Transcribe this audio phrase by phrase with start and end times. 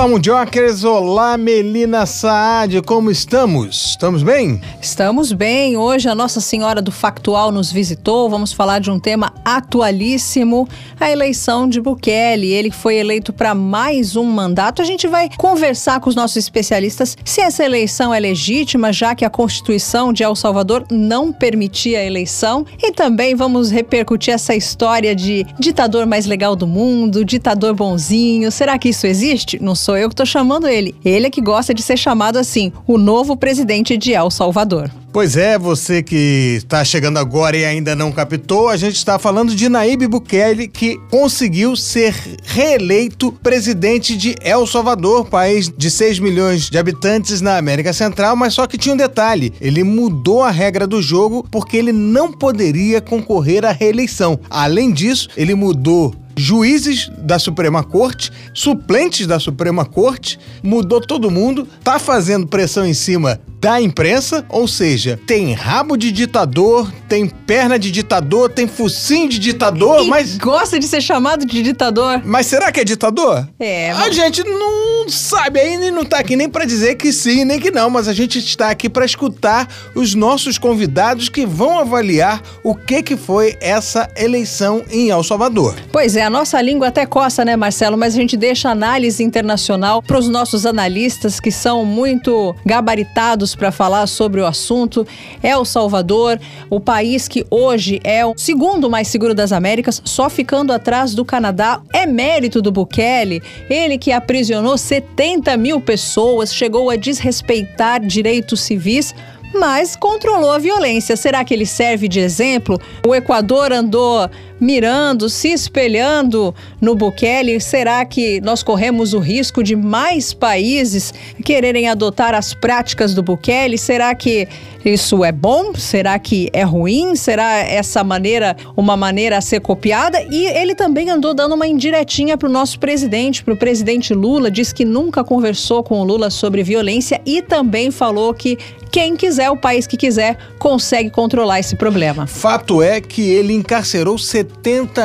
[0.00, 0.82] Olá, Mundiokers!
[0.82, 2.80] Olá, Melina Saad!
[2.80, 3.90] Como estamos?
[3.90, 4.58] Estamos bem?
[4.80, 5.76] Estamos bem.
[5.76, 8.30] Hoje a Nossa Senhora do Factual nos visitou.
[8.30, 10.66] Vamos falar de um tema atualíssimo,
[10.98, 12.50] a eleição de Bukele.
[12.50, 14.80] Ele foi eleito para mais um mandato.
[14.80, 19.26] A gente vai conversar com os nossos especialistas se essa eleição é legítima, já que
[19.26, 22.64] a Constituição de El Salvador não permitia a eleição.
[22.82, 28.50] E também vamos repercutir essa história de ditador mais legal do mundo, ditador bonzinho.
[28.50, 29.62] Será que isso existe?
[29.62, 30.94] Não sou eu que estou chamando ele.
[31.04, 34.90] Ele é que gosta de ser chamado assim, o novo presidente de El Salvador.
[35.12, 39.56] Pois é, você que está chegando agora e ainda não captou, a gente está falando
[39.56, 46.70] de Naíbe Bukele, que conseguiu ser reeleito presidente de El Salvador, país de 6 milhões
[46.70, 50.86] de habitantes na América Central, mas só que tinha um detalhe: ele mudou a regra
[50.86, 54.38] do jogo porque ele não poderia concorrer à reeleição.
[54.48, 61.66] Além disso, ele mudou juízes da Suprema Corte, suplentes da Suprema Corte, mudou todo mundo,
[61.84, 67.78] tá fazendo pressão em cima da imprensa, ou seja, tem rabo de ditador, tem perna
[67.78, 72.22] de ditador, tem focinho de ditador, e mas gosta de ser chamado de ditador.
[72.24, 73.46] Mas será que é ditador?
[73.58, 73.90] É.
[73.90, 77.60] A gente não sabe ainda e não tá aqui nem para dizer que sim, nem
[77.60, 82.40] que não, mas a gente está aqui para escutar os nossos convidados que vão avaliar
[82.64, 85.74] o que que foi essa eleição em El Salvador.
[85.92, 90.00] Pois é, a nossa língua até coça, né, Marcelo, mas a gente deixa análise internacional
[90.00, 95.04] para os nossos analistas que são muito gabaritados para falar sobre o assunto.
[95.42, 96.38] É o Salvador,
[96.70, 101.24] o país que hoje é o segundo mais seguro das Américas, só ficando atrás do
[101.24, 101.82] Canadá.
[101.92, 109.12] É mérito do Bukele, ele que aprisionou 70 mil pessoas, chegou a desrespeitar direitos civis
[109.52, 111.16] mas controlou a violência.
[111.16, 112.80] Será que ele serve de exemplo?
[113.06, 117.60] O Equador andou mirando, se espelhando no Bukele?
[117.60, 121.12] Será que nós corremos o risco de mais países
[121.44, 123.78] quererem adotar as práticas do Bukele?
[123.78, 124.46] Será que
[124.84, 125.74] isso é bom?
[125.74, 127.14] Será que é ruim?
[127.16, 130.22] Será essa maneira uma maneira a ser copiada?
[130.30, 134.50] E ele também andou dando uma indiretinha para o nosso presidente, para o presidente Lula,
[134.50, 138.58] diz que nunca conversou com o Lula sobre violência e também falou que
[138.90, 142.26] quem quiser, o país que quiser, consegue controlar esse problema.
[142.26, 144.49] Fato é que ele encarcerou 70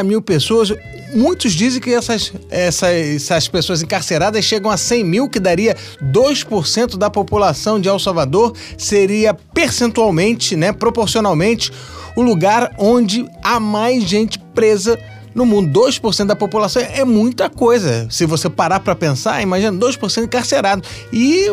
[0.03, 0.73] mil pessoas.
[1.13, 6.97] Muitos dizem que essas, essas, essas pessoas encarceradas chegam a 100 mil, que daria 2%
[6.97, 8.53] da população de El Salvador.
[8.77, 11.71] Seria percentualmente, né, proporcionalmente,
[12.15, 14.99] o lugar onde há mais gente presa
[15.35, 15.77] no mundo.
[15.79, 18.07] 2% da população é muita coisa.
[18.09, 20.81] Se você parar para pensar, imagina 2% encarcerado.
[21.11, 21.47] E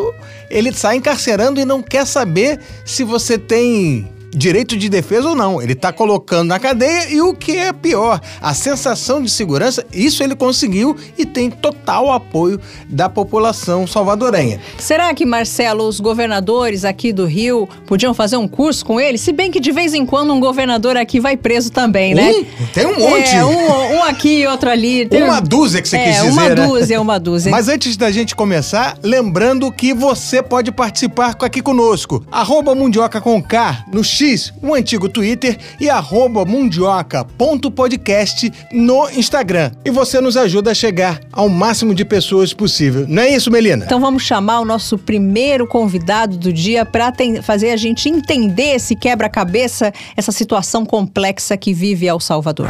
[0.48, 5.60] ele sai encarcerando e não quer saber se você tem direito de defesa ou não.
[5.60, 10.22] Ele está colocando na cadeia e o que é pior, a sensação de segurança, isso
[10.22, 14.60] ele conseguiu e tem total apoio da população salvadorenha.
[14.78, 19.18] Será que, Marcelo, os governadores aqui do Rio podiam fazer um curso com ele?
[19.18, 22.30] Se bem que de vez em quando um governador aqui vai preso também, né?
[22.30, 22.66] Um?
[22.72, 23.34] Tem um monte.
[23.34, 25.06] É, um, um aqui e outro ali.
[25.06, 26.66] Tem uma dúzia que você é, quis dizer, uma né?
[26.66, 27.50] dúzia, uma dúzia.
[27.50, 32.24] Mas antes da gente começar, lembrando que você pode participar aqui conosco.
[32.30, 34.21] Arroba Mundioca com K no X,
[34.62, 39.72] o antigo Twitter, e arroba mundioca.podcast no Instagram.
[39.84, 43.04] E você nos ajuda a chegar ao máximo de pessoas possível.
[43.08, 43.84] Não é isso, Melina?
[43.84, 47.12] Então vamos chamar o nosso primeiro convidado do dia para
[47.42, 52.68] fazer a gente entender esse quebra-cabeça, essa situação complexa que vive El Salvador.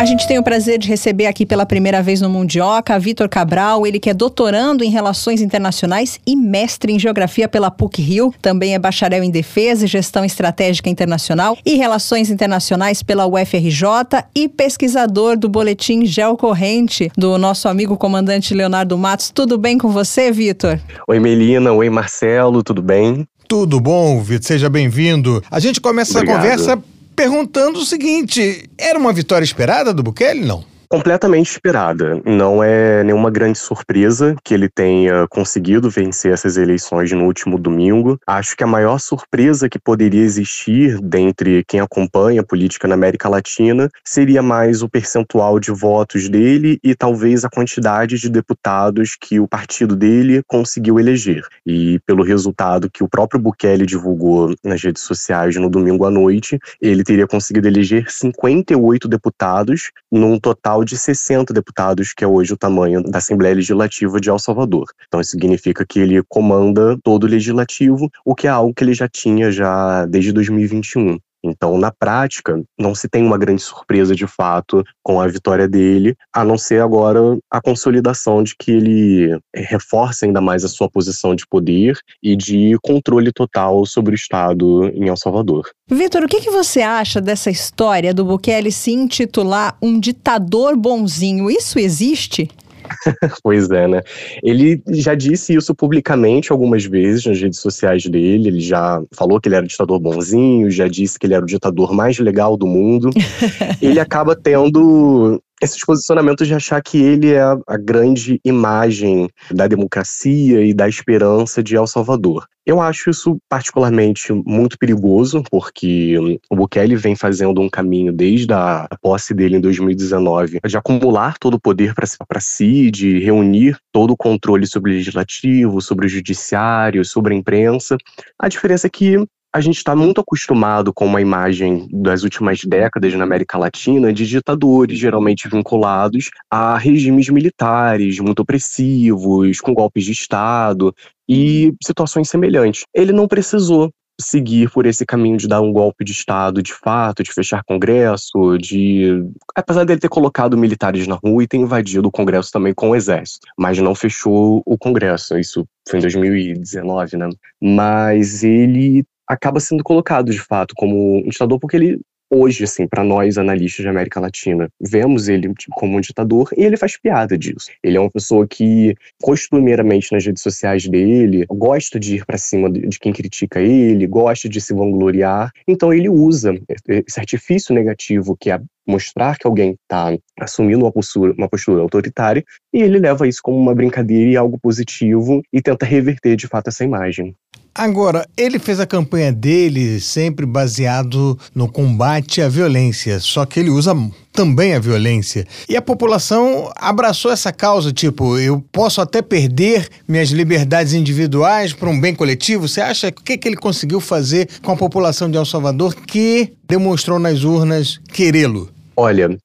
[0.00, 3.86] A gente tem o prazer de receber aqui pela primeira vez no Mundioca Vitor Cabral,
[3.86, 8.78] ele que é doutorando em Relações Internacionais e mestre em Geografia pela PUC-Rio, também é
[8.78, 15.50] bacharel em Defesa e Gestão Estratégica Internacional e Relações Internacionais pela UFRJ e pesquisador do
[15.50, 19.30] Boletim Geocorrente do nosso amigo comandante Leonardo Matos.
[19.30, 20.80] Tudo bem com você, Vitor?
[21.06, 21.72] Oi, Melina.
[21.72, 22.62] Oi, Marcelo.
[22.62, 23.28] Tudo bem?
[23.46, 24.46] Tudo bom, Vitor?
[24.46, 25.42] Seja bem-vindo.
[25.50, 26.46] A gente começa Obrigado.
[26.46, 30.44] essa conversa perguntando o seguinte: era uma vitória esperada do Bukele?
[30.44, 30.64] Não.
[30.90, 32.20] Completamente esperada.
[32.26, 38.18] Não é nenhuma grande surpresa que ele tenha conseguido vencer essas eleições no último domingo.
[38.26, 43.28] Acho que a maior surpresa que poderia existir dentre quem acompanha a política na América
[43.28, 49.38] Latina seria mais o percentual de votos dele e talvez a quantidade de deputados que
[49.38, 51.44] o partido dele conseguiu eleger.
[51.64, 56.58] E pelo resultado que o próprio Bukele divulgou nas redes sociais no domingo à noite,
[56.82, 62.52] ele teria conseguido eleger 58 deputados num total total de 60 deputados, que é hoje
[62.52, 64.86] o tamanho da Assembleia Legislativa de El Salvador.
[65.06, 68.94] Então isso significa que ele comanda todo o legislativo, o que é algo que ele
[68.94, 71.18] já tinha já desde 2021.
[71.42, 76.14] Então, na prática, não se tem uma grande surpresa de fato com a vitória dele,
[76.32, 80.88] a não ser agora a consolidação de que ele eh, reforça ainda mais a sua
[80.88, 85.70] posição de poder e de controle total sobre o Estado em El Salvador.
[85.88, 91.50] Vitor, o que, que você acha dessa história do Bukele se intitular um ditador bonzinho?
[91.50, 92.48] Isso existe?
[93.42, 94.02] pois é, né?
[94.42, 98.48] Ele já disse isso publicamente algumas vezes nas redes sociais dele.
[98.48, 101.48] Ele já falou que ele era o ditador bonzinho, já disse que ele era o
[101.48, 103.10] ditador mais legal do mundo.
[103.80, 110.64] ele acaba tendo esses posicionamentos de achar que ele é a, grande imagem da democracia
[110.64, 112.46] e da esperança de El Salvador.
[112.64, 116.16] Eu acho isso particularmente muito perigoso, porque
[116.48, 121.54] o Bukele vem fazendo um caminho desde a posse dele em 2019 de acumular todo
[121.54, 127.04] o poder para si, de reunir todo o controle sobre o legislativo, sobre o judiciário,
[127.04, 127.96] sobre a imprensa.
[128.38, 129.16] A diferença é que
[129.52, 134.26] a gente está muito acostumado com uma imagem das últimas décadas na América Latina de
[134.26, 140.94] ditadores, geralmente vinculados a regimes militares muito opressivos, com golpes de Estado
[141.28, 142.84] e situações semelhantes.
[142.94, 147.22] Ele não precisou seguir por esse caminho de dar um golpe de Estado de fato,
[147.22, 149.24] de fechar Congresso, de.
[149.56, 152.96] Apesar dele ter colocado militares na rua e ter invadido o Congresso também com o
[152.96, 155.38] Exército, mas não fechou o Congresso.
[155.38, 157.28] Isso foi em 2019, né?
[157.60, 162.00] Mas ele acaba sendo colocado de fato como um ditador porque ele
[162.32, 166.76] hoje, assim, para nós analistas de América Latina, vemos ele como um ditador e ele
[166.76, 167.70] faz piada disso.
[167.82, 172.70] Ele é uma pessoa que, costumeiramente nas redes sociais dele, gosta de ir para cima
[172.70, 175.50] de quem critica ele, gosta de se vangloriar.
[175.66, 176.54] Então ele usa
[176.86, 182.44] esse artifício negativo que é mostrar que alguém está assumindo uma postura, uma postura autoritária
[182.72, 186.68] e ele leva isso como uma brincadeira e algo positivo e tenta reverter de fato
[186.68, 187.34] essa imagem.
[187.74, 193.70] Agora, ele fez a campanha dele sempre baseado no combate à violência, só que ele
[193.70, 193.94] usa
[194.32, 195.46] também a violência.
[195.68, 201.88] E a população abraçou essa causa, tipo, eu posso até perder minhas liberdades individuais para
[201.88, 202.66] um bem coletivo.
[202.66, 206.52] Você acha o que, que ele conseguiu fazer com a população de El Salvador que
[206.68, 208.68] demonstrou nas urnas querê-lo?
[208.96, 209.36] Olha,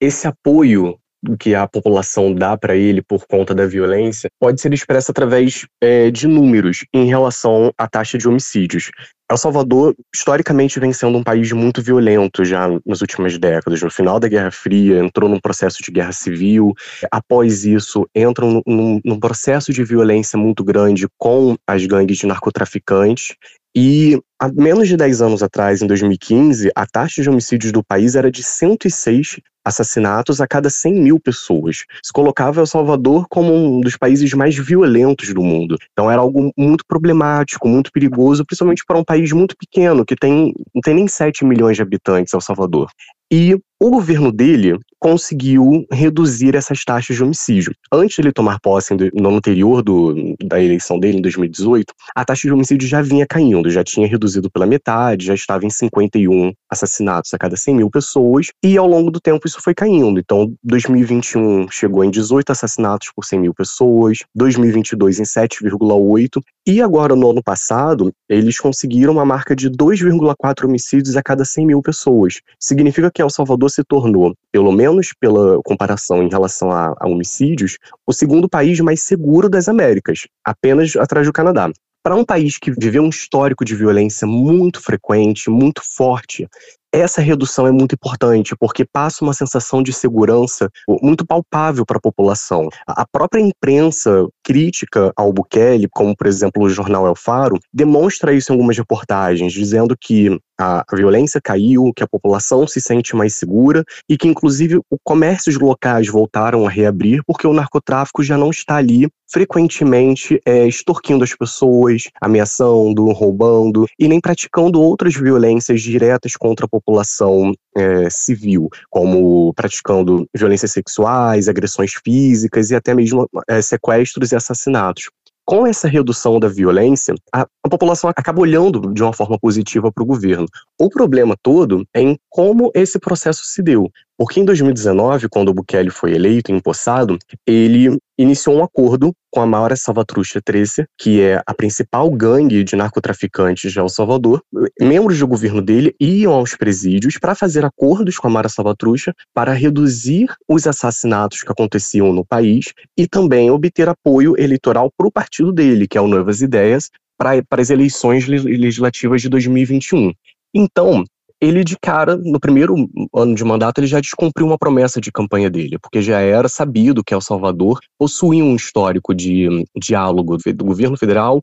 [0.00, 0.96] esse apoio
[1.38, 6.10] que a população dá para ele por conta da violência pode ser expressa através é,
[6.10, 8.90] de números em relação à taxa de homicídios.
[9.30, 13.80] El Salvador, historicamente, vem sendo um país muito violento já nas últimas décadas.
[13.82, 16.74] No final da Guerra Fria, entrou num processo de guerra civil.
[17.10, 23.34] Após isso, entram num, num processo de violência muito grande com as gangues de narcotraficantes.
[23.74, 28.14] E há menos de 10 anos atrás, em 2015, a taxa de homicídios do país
[28.14, 31.84] era de 106 assassinatos a cada 100 mil pessoas.
[32.02, 35.78] Se colocava El Salvador como um dos países mais violentos do mundo.
[35.92, 40.52] Então era algo muito problemático, muito perigoso, principalmente para um país muito pequeno, que tem,
[40.74, 42.90] não tem nem 7 milhões de habitantes, El Salvador.
[43.32, 47.74] E o governo dele conseguiu reduzir essas taxas de homicídio.
[47.92, 52.48] Antes ele tomar posse, no ano anterior do, da eleição dele, em 2018, a taxa
[52.48, 57.32] de homicídio já vinha caindo, já tinha reduzido pela metade, já estava em 51 assassinatos
[57.34, 60.18] a cada 100 mil pessoas, e ao longo do tempo isso foi caindo.
[60.18, 67.14] Então, 2021 chegou em 18 assassinatos por 100 mil pessoas, 2022 em 7,8, e agora,
[67.14, 72.40] no ano passado, eles conseguiram uma marca de 2,4 homicídios a cada 100 mil pessoas.
[72.58, 77.76] Significa que El Salvador se tornou, pelo menos pela comparação em relação a, a homicídios,
[78.06, 81.70] o segundo país mais seguro das Américas, apenas atrás do Canadá.
[82.04, 86.46] Para um país que viveu um histórico de violência muito frequente, muito forte,
[86.92, 90.70] essa redução é muito importante, porque passa uma sensação de segurança
[91.02, 92.68] muito palpável para a população.
[92.86, 98.52] A própria imprensa crítica ao Bukele, como por exemplo o jornal El Faro, demonstra isso
[98.52, 103.84] em algumas reportagens, dizendo que a, violência caiu, que a população se sente mais segura
[104.08, 108.76] e que, inclusive, os comércios locais voltaram a reabrir porque o narcotráfico já não está
[108.76, 116.66] ali frequentemente é, extorquindo as pessoas, ameaçando, roubando e nem praticando outras violências diretas contra
[116.66, 124.30] a população é, civil, como praticando violências sexuais, agressões físicas e até mesmo é, sequestros
[124.30, 125.10] e assassinatos
[125.44, 130.02] com essa redução da violência, a, a população acaba olhando de uma forma positiva para
[130.02, 130.46] o governo.
[130.80, 135.54] O problema todo é em como esse processo se deu, Porque em 2019, quando o
[135.54, 141.20] Bukele foi eleito e empossado, ele iniciou um acordo com a Mara Salvatrucha 13, que
[141.20, 144.40] é a principal gangue de narcotraficantes de El Salvador.
[144.80, 149.52] Membros do governo dele iam aos presídios para fazer acordos com a Mara Salvatrucha para
[149.52, 155.52] reduzir os assassinatos que aconteciam no país e também obter apoio eleitoral para o partido
[155.52, 160.12] dele, que é o Novas Ideias, para as eleições legislativas de 2021.
[160.54, 161.04] Então,
[161.40, 162.74] ele de cara, no primeiro
[163.14, 167.04] ano de mandato, ele já descumpriu uma promessa de campanha dele, porque já era sabido
[167.04, 171.42] que El Salvador possuía um histórico de diálogo do governo federal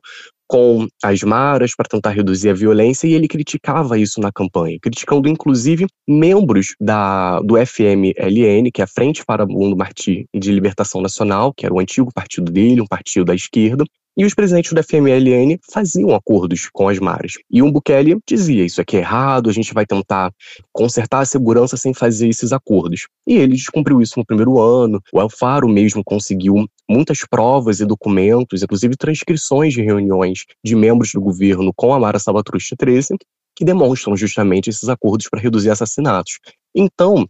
[0.52, 5.26] com as maras para tentar reduzir a violência e ele criticava isso na campanha, criticando
[5.26, 11.00] inclusive membros da, do FMLN, que é a Frente para o Mundo Martí de Libertação
[11.00, 13.82] Nacional, que era o antigo partido dele, um partido da esquerda,
[14.16, 17.32] e os presidentes do FMLN faziam acordos com as maras.
[17.50, 20.32] E um Bukele dizia: Isso aqui é errado, a gente vai tentar
[20.72, 23.08] consertar a segurança sem fazer esses acordos.
[23.26, 25.00] E ele descumpriu isso no primeiro ano.
[25.12, 31.20] O Alfaro mesmo conseguiu muitas provas e documentos, inclusive transcrições de reuniões de membros do
[31.20, 33.16] governo com a Mara Salvatrucha 13,
[33.56, 36.38] que demonstram justamente esses acordos para reduzir assassinatos.
[36.74, 37.26] Então,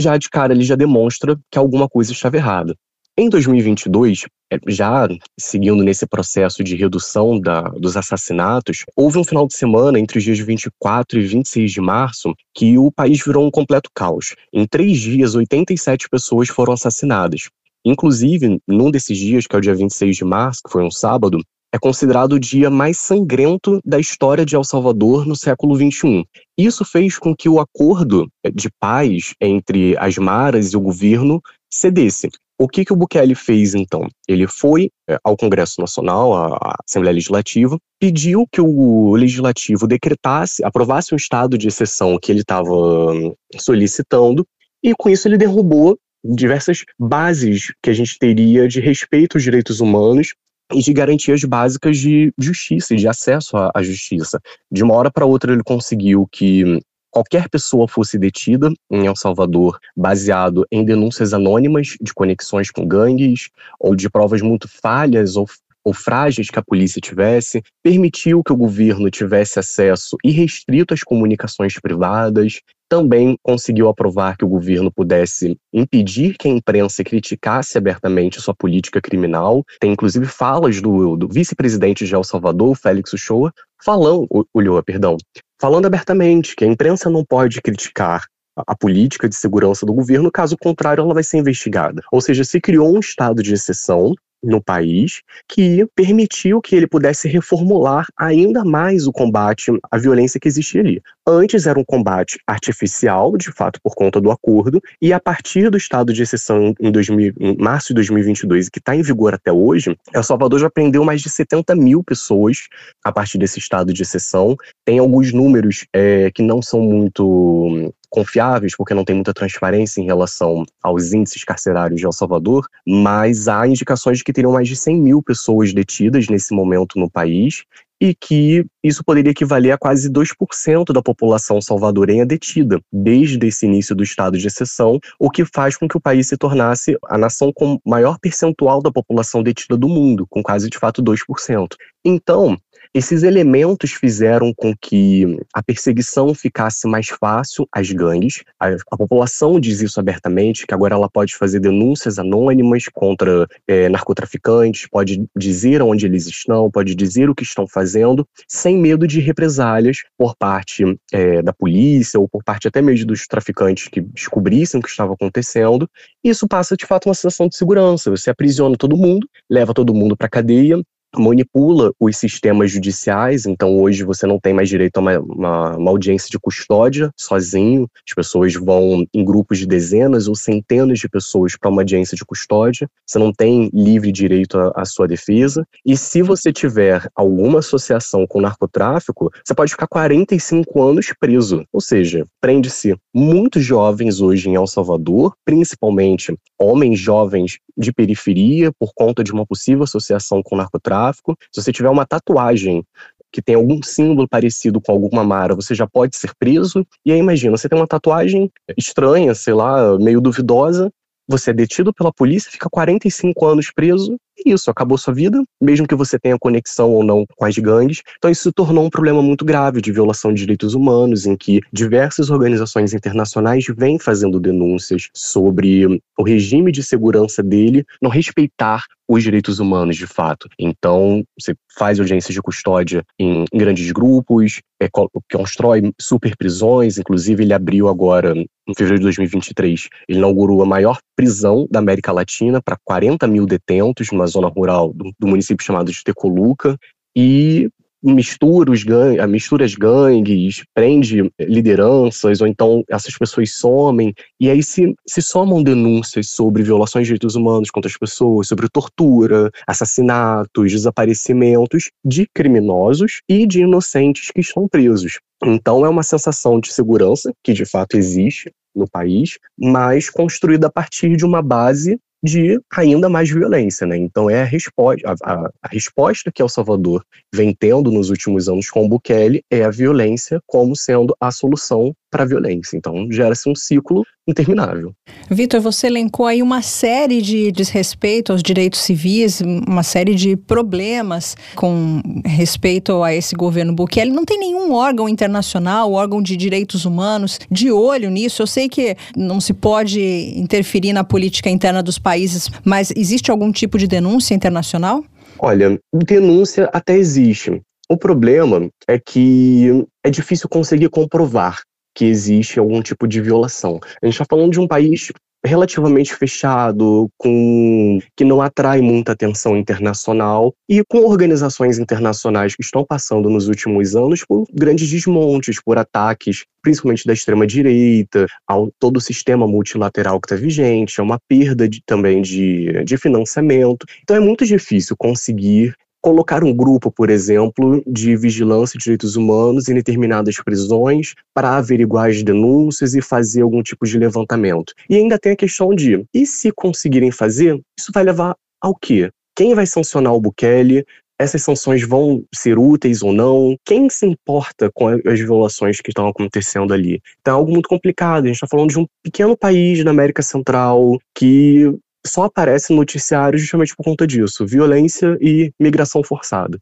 [0.00, 2.74] já de cara ele já demonstra que alguma coisa estava errada.
[3.16, 4.26] Em 2022, é,
[4.68, 10.18] já seguindo nesse processo de redução da, dos assassinatos, houve um final de semana entre
[10.18, 14.34] os dias 24 e 26 de março que o país virou um completo caos.
[14.52, 17.48] Em três dias, 87 pessoas foram assassinadas.
[17.84, 21.40] Inclusive, num desses dias, que é o dia 26 de março, que foi um sábado,
[21.74, 26.24] é considerado o dia mais sangrento da história de El Salvador no século XXI.
[26.56, 31.40] Isso fez com que o acordo de paz entre as maras e o governo
[31.72, 32.28] cedesse.
[32.62, 34.06] O que, que o Bukele fez então?
[34.28, 41.12] Ele foi é, ao Congresso Nacional, à Assembleia Legislativa, pediu que o Legislativo decretasse, aprovasse
[41.12, 44.46] um estado de exceção que ele estava hum, solicitando,
[44.80, 49.80] e com isso ele derrubou diversas bases que a gente teria de respeito aos direitos
[49.80, 50.32] humanos
[50.72, 54.38] e de garantias básicas de justiça e de acesso à justiça.
[54.70, 56.78] De uma hora para outra ele conseguiu que hum,
[57.12, 63.50] qualquer pessoa fosse detida em El Salvador baseado em denúncias anônimas de conexões com gangues
[63.78, 65.46] ou de provas muito falhas ou,
[65.84, 71.74] ou frágeis que a polícia tivesse, permitiu que o governo tivesse acesso irrestrito às comunicações
[71.80, 72.60] privadas,
[72.92, 79.00] também conseguiu aprovar que o governo pudesse impedir que a imprensa criticasse abertamente sua política
[79.00, 79.64] criminal.
[79.80, 83.50] Tem inclusive falas do, do vice-presidente de El Salvador, Félix Uchoa,
[83.82, 85.16] falando, Ulloa, perdão,
[85.58, 90.56] falando abertamente que a imprensa não pode criticar a política de segurança do governo, caso
[90.60, 92.02] contrário, ela vai ser investigada.
[92.12, 97.28] Ou seja, se criou um estado de exceção no país que permitiu que ele pudesse
[97.28, 101.02] reformular ainda mais o combate à violência que existia ali.
[101.26, 105.76] Antes era um combate artificial, de fato, por conta do acordo, e a partir do
[105.76, 109.96] estado de exceção em, 2000, em março de 2022, que está em vigor até hoje,
[110.12, 112.66] El Salvador já prendeu mais de 70 mil pessoas
[113.04, 114.56] a partir desse estado de exceção.
[114.84, 120.04] Tem alguns números é, que não são muito confiáveis, porque não tem muita transparência em
[120.04, 124.76] relação aos índices carcerários de El Salvador, mas há indicações de que teriam mais de
[124.76, 127.64] 100 mil pessoas detidas nesse momento no país
[128.02, 133.94] e que isso poderia equivaler a quase 2% da população salvadorenha detida desde esse início
[133.94, 137.52] do estado de exceção, o que faz com que o país se tornasse a nação
[137.54, 141.76] com maior percentual da população detida do mundo, com quase de fato 2%.
[142.04, 142.58] Então,
[142.94, 148.42] esses elementos fizeram com que a perseguição ficasse mais fácil às gangues.
[148.60, 153.88] A, a população diz isso abertamente, que agora ela pode fazer denúncias anônimas contra é,
[153.88, 159.20] narcotraficantes, pode dizer onde eles estão, pode dizer o que estão fazendo, sem medo de
[159.20, 164.80] represálias por parte é, da polícia ou por parte até mesmo dos traficantes que descobrissem
[164.80, 165.88] o que estava acontecendo.
[166.22, 168.10] Isso passa de fato uma sensação de segurança.
[168.10, 170.82] Você aprisiona todo mundo, leva todo mundo para cadeia,
[171.16, 175.90] manipula os sistemas judiciais, então hoje você não tem mais direito a uma, uma, uma,
[175.90, 181.56] audiência de custódia sozinho, as pessoas vão em grupos de dezenas ou centenas de pessoas
[181.56, 186.22] para uma audiência de custódia, você não tem livre direito à, sua defesa, e se
[186.22, 192.96] você tiver alguma associação com narcotráfico, você pode ficar 45 anos preso, ou seja, prende-se
[193.14, 199.46] muitos jovens hoje em El Salvador, principalmente homens jovens de periferia, por conta de uma
[199.46, 201.01] possível associação com narcotráfico.
[201.50, 202.84] Se você tiver uma tatuagem
[203.32, 206.86] que tem algum símbolo parecido com alguma mara, você já pode ser preso.
[207.04, 210.92] E aí imagina, você tem uma tatuagem estranha, sei lá, meio duvidosa,
[211.28, 215.86] você é detido pela polícia, fica 45 anos preso é isso, acabou sua vida, mesmo
[215.86, 218.02] que você tenha conexão ou não com as gangues.
[218.16, 221.60] Então isso se tornou um problema muito grave de violação de direitos humanos, em que
[221.72, 229.22] diversas organizações internacionais vêm fazendo denúncias sobre o regime de segurança dele não respeitar os
[229.22, 230.48] direitos humanos de fato.
[230.58, 234.88] Então, você faz audiências de custódia em grandes grupos, é,
[235.32, 240.98] constrói super prisões, inclusive ele abriu agora, em fevereiro de 2023, ele inaugurou a maior
[241.16, 245.90] prisão da América Latina para 40 mil detentos numa zona rural do, do município chamado
[245.90, 246.76] de Tecoluca,
[247.16, 247.68] e
[248.02, 254.62] mistura, os gang, mistura as gangues, prende lideranças, ou então essas pessoas somem, e aí
[254.62, 260.72] se, se somam denúncias sobre violações de direitos humanos contra as pessoas, sobre tortura, assassinatos,
[260.72, 265.18] desaparecimentos de criminosos e de inocentes que estão presos.
[265.44, 270.72] Então é uma sensação de segurança, que de fato existe no país, mas construída a
[270.72, 273.96] partir de uma base de ainda mais violência, né?
[273.96, 278.48] Então é a resposta, a, a, a, resposta que El Salvador vem tendo nos últimos
[278.48, 282.76] anos com o Bukele é a violência como sendo a solução para a violência.
[282.76, 284.92] Então gera-se um ciclo interminável.
[285.30, 291.34] Vitor, você elencou aí uma série de desrespeito aos direitos civis, uma série de problemas
[291.56, 294.12] com respeito a esse governo Bukele.
[294.12, 298.42] Não tem nenhum órgão internacional, órgão de direitos humanos, de olho nisso.
[298.42, 300.00] Eu sei que não se pode
[300.36, 305.02] interferir na política interna dos países, mas existe algum tipo de denúncia internacional?
[305.38, 307.60] Olha, denúncia até existe.
[307.88, 311.60] O problema é que é difícil conseguir comprovar
[311.94, 313.80] que existe algum tipo de violação.
[314.02, 315.10] A gente está falando de um país
[315.44, 322.84] relativamente fechado, com que não atrai muita atenção internacional e com organizações internacionais que estão
[322.84, 328.98] passando nos últimos anos por grandes desmontes, por ataques, principalmente da extrema direita, ao todo
[328.98, 333.84] o sistema multilateral que está vigente, é uma perda de, também de, de financiamento.
[334.02, 339.68] Então é muito difícil conseguir colocar um grupo, por exemplo, de vigilância de direitos humanos
[339.68, 344.74] em determinadas prisões para averiguar as denúncias e fazer algum tipo de levantamento.
[344.90, 349.10] E ainda tem a questão de, e se conseguirem fazer, isso vai levar ao quê?
[349.34, 350.84] Quem vai sancionar o Bukele?
[351.18, 353.56] Essas sanções vão ser úteis ou não?
[353.64, 357.00] Quem se importa com as violações que estão acontecendo ali?
[357.20, 358.24] Então é algo muito complicado.
[358.24, 361.72] A gente está falando de um pequeno país da América Central que
[362.06, 366.58] só aparece no noticiário justamente por conta disso, violência e migração forçada.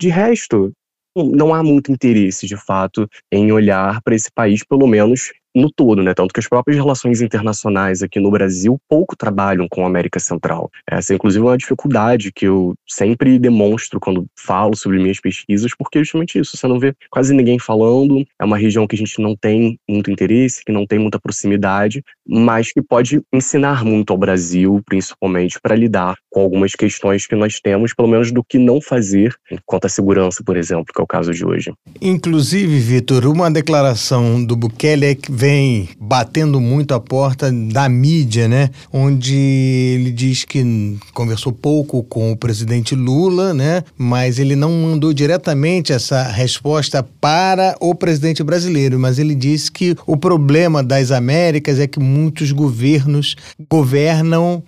[0.00, 0.72] De resto,
[1.16, 6.02] não há muito interesse, de fato, em olhar para esse país, pelo menos no todo,
[6.02, 6.14] né?
[6.14, 10.70] Tanto que as próprias relações internacionais aqui no Brasil pouco trabalham com a América Central.
[10.88, 15.98] Essa é, inclusive, uma dificuldade que eu sempre demonstro quando falo sobre minhas pesquisas, porque
[15.98, 19.20] é justamente isso, você não vê quase ninguém falando, é uma região que a gente
[19.20, 24.18] não tem muito interesse, que não tem muita proximidade, mas que pode ensinar muito ao
[24.18, 28.80] Brasil, principalmente para lidar com algumas questões que nós temos, pelo menos do que não
[28.80, 31.72] fazer quanto à segurança, por exemplo, que é o caso de hoje.
[32.00, 38.48] Inclusive, Vitor, uma declaração do Bukele é que vem batendo muito a porta da mídia,
[38.48, 38.70] né?
[38.90, 43.82] Onde ele diz que conversou pouco com o presidente Lula, né?
[43.98, 49.94] Mas ele não mandou diretamente essa resposta para o presidente brasileiro, mas ele disse que
[50.06, 53.36] o problema das Américas é que muitos governos
[53.70, 54.62] governam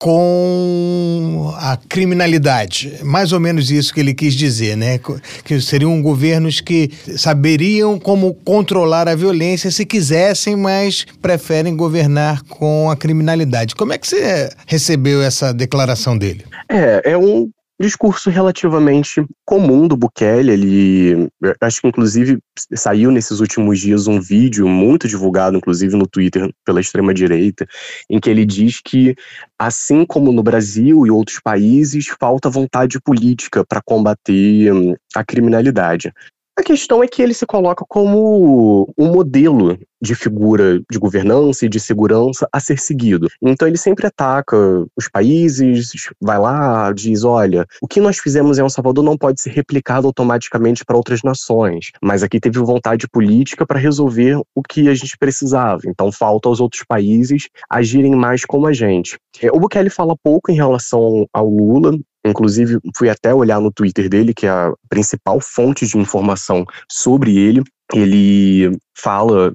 [0.00, 3.00] com a criminalidade.
[3.04, 4.98] Mais ou menos isso que ele quis dizer, né?
[5.44, 12.90] Que seriam governos que saberiam como controlar a violência se quisessem, mas preferem governar com
[12.90, 13.74] a criminalidade.
[13.74, 16.46] Como é que você recebeu essa declaração dele?
[16.70, 17.50] É, é um
[17.80, 20.52] discurso relativamente comum do Bukele.
[20.52, 21.28] Ele,
[21.60, 22.38] acho que inclusive
[22.74, 27.66] saiu nesses últimos dias um vídeo muito divulgado, inclusive no Twitter pela extrema direita,
[28.08, 29.16] em que ele diz que,
[29.58, 36.12] assim como no Brasil e outros países, falta vontade política para combater hum, a criminalidade.
[36.60, 41.70] A questão é que ele se coloca como um modelo de figura de governança e
[41.70, 43.28] de segurança a ser seguido.
[43.40, 44.56] Então ele sempre ataca
[44.94, 49.40] os países, vai lá, diz: olha, o que nós fizemos em El Salvador não pode
[49.40, 54.86] ser replicado automaticamente para outras nações, mas aqui teve vontade política para resolver o que
[54.90, 55.80] a gente precisava.
[55.86, 59.16] Então falta aos outros países agirem mais como a gente.
[59.40, 64.08] É, o Bukele fala pouco em relação ao Lula, Inclusive, fui até olhar no Twitter
[64.08, 67.62] dele, que é a principal fonte de informação sobre ele.
[67.94, 69.52] Ele fala,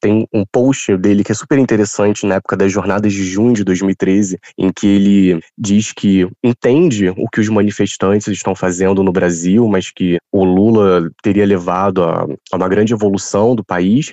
[0.00, 3.64] tem um post dele que é super interessante na época das jornadas de junho de
[3.64, 9.66] 2013, em que ele diz que entende o que os manifestantes estão fazendo no Brasil,
[9.68, 14.12] mas que o Lula teria levado a, a uma grande evolução do país,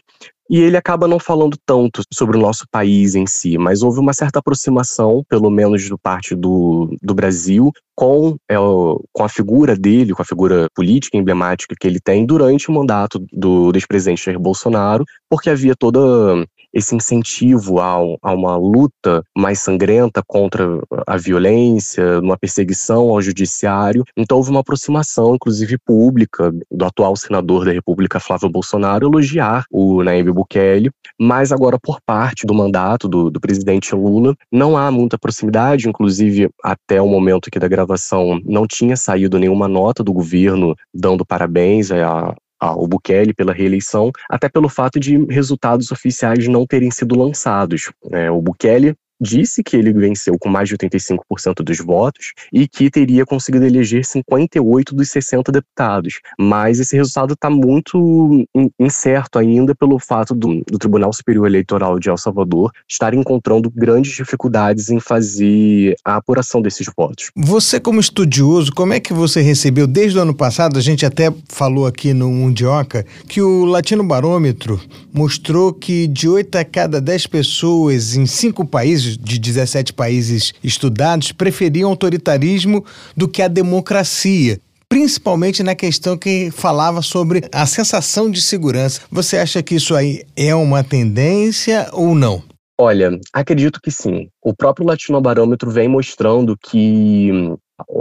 [0.50, 4.14] e ele acaba não falando tanto sobre o nosso país em si, mas houve uma
[4.14, 10.14] certa aproximação, pelo menos do parte do, do Brasil, com, é, com a figura dele,
[10.14, 15.06] com a figura política emblemática que ele tem durante o mandato do ex-presidente Jair Bolsonaro,
[15.30, 22.38] porque havia toda esse incentivo a, a, uma luta mais sangrenta contra a violência, uma
[22.38, 24.04] perseguição ao judiciário.
[24.18, 30.04] Então houve uma aproximação, inclusive pública, do atual senador da República, Flávio Bolsonaro, elogiar o
[30.04, 35.18] Nayib Bukele, mas agora por parte do mandato do, do presidente Lula não há muita
[35.18, 40.76] proximidade, inclusive até o momento aqui da gravação não tinha saído nenhuma nota do governo
[40.94, 46.92] dando parabéns a, ao Bukele pela reeleição, até pelo fato de resultados oficiais não terem
[46.92, 47.92] sido lançados.
[48.12, 52.90] É, o Bukele disse que ele venceu com mais de 85% dos votos e que
[52.90, 56.20] teria conseguido eleger 58 dos 60 deputados.
[56.40, 58.46] Mas esse resultado está muito
[58.80, 64.14] incerto ainda pelo fato do, do, Tribunal Superior Eleitoral de El Salvador estar encontrando grandes
[64.14, 67.32] dificuldades em fazer a apuração desses votos.
[67.36, 70.78] Você, como estudioso, como é que você recebeu desde o ano passado?
[70.78, 74.80] A gente até falou aqui no Mundioca que o Latino Barômetro
[75.14, 81.32] mostrou que de 8 a cada 10 pessoas em cinco países de 17 países estudados
[81.32, 82.84] preferiam autoritarismo
[83.16, 89.02] do que a democracia principalmente na questão que falava sobre a sensação de segurança.
[89.10, 92.44] Você acha que isso aí é uma tendência ou não?
[92.80, 94.28] Olha, acredito que sim.
[94.40, 97.32] O próprio Latinobarômetro vem mostrando que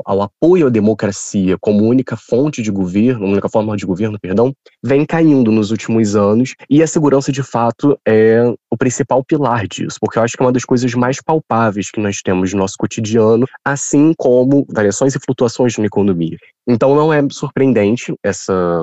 [0.04, 5.04] ao apoio à democracia como única fonte de governo, única forma de governo, perdão, vem
[5.04, 10.18] caindo nos últimos anos e a segurança de fato é o principal pilar disso, porque
[10.18, 13.46] eu acho que é uma das coisas mais palpáveis que nós temos no nosso cotidiano,
[13.64, 16.36] assim como variações e flutuações na economia.
[16.66, 18.82] Então não é surpreendente essa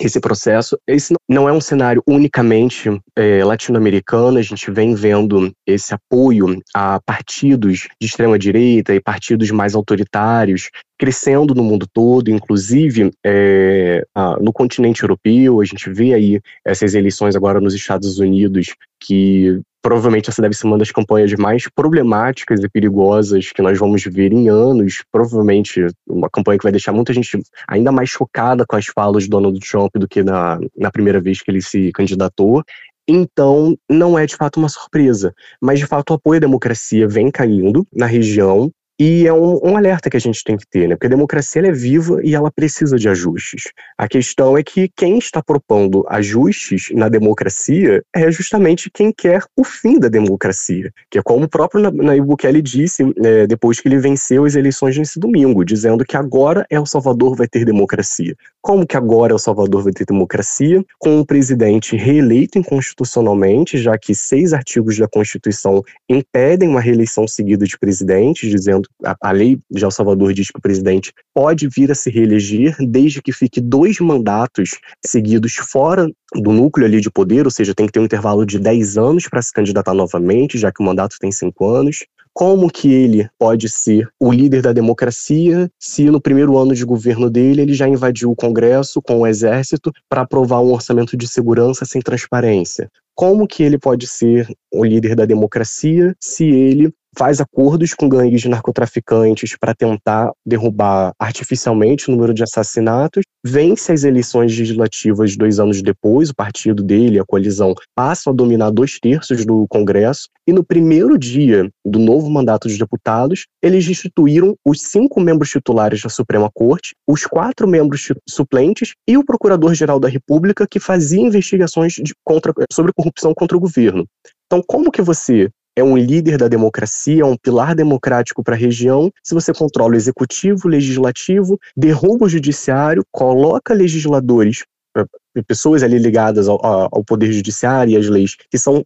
[0.00, 0.78] esse processo.
[0.86, 7.00] Esse não é um cenário unicamente é, latino-americano, a gente vem vendo esse apoio a
[7.00, 14.04] partidos de extrema-direita e partidos mais autoritários crescendo no mundo todo, inclusive é,
[14.40, 15.60] no continente europeu.
[15.60, 20.66] A gente vê aí essas eleições agora nos Estados Unidos, que provavelmente essa deve ser
[20.66, 25.04] uma das campanhas mais problemáticas e perigosas que nós vamos ver em anos.
[25.12, 29.30] Provavelmente uma campanha que vai deixar muita gente ainda mais chocada com as falas de
[29.30, 32.64] Donald Trump do que na, na primeira vez que ele se candidatou.
[33.08, 37.30] Então, não é de fato uma surpresa, mas de fato o apoio à democracia vem
[37.30, 40.94] caindo na região e é um, um, alerta que a gente tem que ter, né?
[40.94, 43.64] Porque a democracia é viva e ela precisa de ajustes.
[43.98, 49.64] A questão é que quem está propondo ajustes na democracia é justamente quem quer o
[49.64, 53.98] fim da democracia, que é como o próprio Nayib Bukele disse é, depois que ele
[53.98, 58.34] venceu as eleições nesse domingo, dizendo que agora El Salvador vai ter democracia.
[58.62, 60.82] Como que agora El Salvador vai ter democracia?
[60.98, 67.66] Com um presidente reeleito inconstitucionalmente, já que seis artigos da Constituição impedem uma reeleição seguida
[67.66, 71.90] de presidente, dizendo a, a lei de El Salvador diz que o presidente pode vir
[71.90, 74.70] a se reeleger desde que fique dois mandatos
[75.04, 78.58] seguidos fora do núcleo ali de poder, ou seja, tem que ter um intervalo de
[78.58, 82.04] 10 anos para se candidatar novamente, já que o mandato tem 5 anos.
[82.32, 87.30] Como que ele pode ser o líder da democracia se no primeiro ano de governo
[87.30, 91.86] dele ele já invadiu o Congresso com o Exército para aprovar um orçamento de segurança
[91.86, 92.90] sem transparência?
[93.16, 98.42] Como que ele pode ser o líder da democracia se ele faz acordos com gangues
[98.42, 105.58] de narcotraficantes para tentar derrubar artificialmente o número de assassinatos, vence as eleições legislativas dois
[105.58, 110.52] anos depois, o partido dele, a coalizão, passam a dominar dois terços do Congresso, e
[110.52, 116.08] no primeiro dia do novo mandato dos deputados, eles instituíram os cinco membros titulares da
[116.08, 122.14] Suprema Corte, os quatro membros suplentes e o Procurador-Geral da República, que fazia investigações de,
[122.24, 124.06] contra, sobre corrupção contra o governo.
[124.46, 128.58] Então, como que você é um líder da democracia, é um pilar democrático para a
[128.58, 134.64] região, se você controla o executivo, o legislativo, derruba o judiciário, coloca legisladores
[134.96, 138.82] eh, pessoas ali ligadas ao, ao, poder judiciário e às leis que são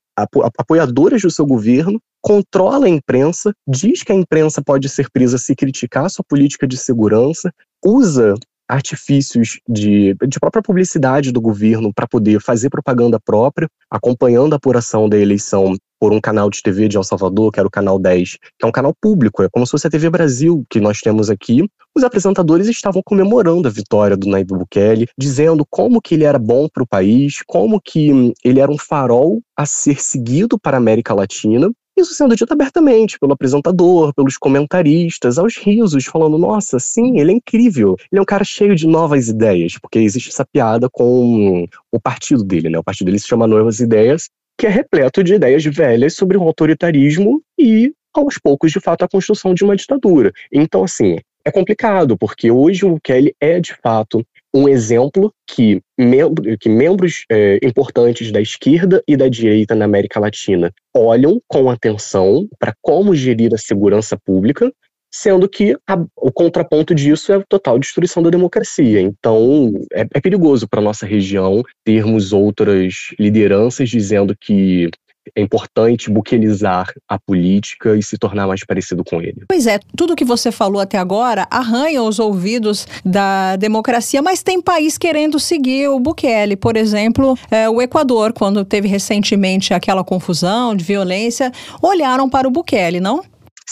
[0.59, 5.55] apoiadoras do seu governo, controla a imprensa, diz que a imprensa pode ser presa se
[5.55, 7.53] criticar sua política de segurança,
[7.85, 8.35] usa
[8.71, 15.09] artifícios de, de própria publicidade do governo para poder fazer propaganda própria, acompanhando a apuração
[15.09, 18.39] da eleição por um canal de TV de El Salvador, que era o Canal 10,
[18.59, 21.29] que é um canal público, é como se fosse a TV Brasil que nós temos
[21.29, 21.69] aqui.
[21.95, 26.69] Os apresentadores estavam comemorando a vitória do Nayib Bukele, dizendo como que ele era bom
[26.73, 31.13] para o país, como que ele era um farol a ser seguido para a América
[31.13, 37.33] Latina, isso sendo dito abertamente pelo apresentador, pelos comentaristas, aos risos, falando: nossa, sim, ele
[37.33, 37.97] é incrível.
[38.11, 42.45] Ele é um cara cheio de novas ideias, porque existe essa piada com o partido
[42.45, 42.79] dele, né?
[42.79, 46.43] O partido dele se chama Novas Ideias, que é repleto de ideias velhas sobre o
[46.43, 50.33] autoritarismo e, aos poucos, de fato, a construção de uma ditadura.
[50.53, 56.59] Então, assim, é complicado, porque hoje o Kelly é, de fato, um exemplo que, membro,
[56.59, 62.49] que membros é, importantes da esquerda e da direita na América Latina olham com atenção
[62.59, 64.73] para como gerir a segurança pública,
[65.13, 69.01] sendo que a, o contraponto disso é a total destruição da democracia.
[69.01, 74.91] Então, é, é perigoso para nossa região termos outras lideranças dizendo que
[75.35, 79.45] é importante buquelizar a política e se tornar mais parecido com ele.
[79.49, 84.61] Pois é, tudo que você falou até agora arranha os ouvidos da democracia, mas tem
[84.61, 86.57] país querendo seguir o Bukele.
[86.57, 91.53] Por exemplo, é, o Equador, quando teve recentemente aquela confusão de violência,
[91.83, 93.23] olharam para o Bukele, não?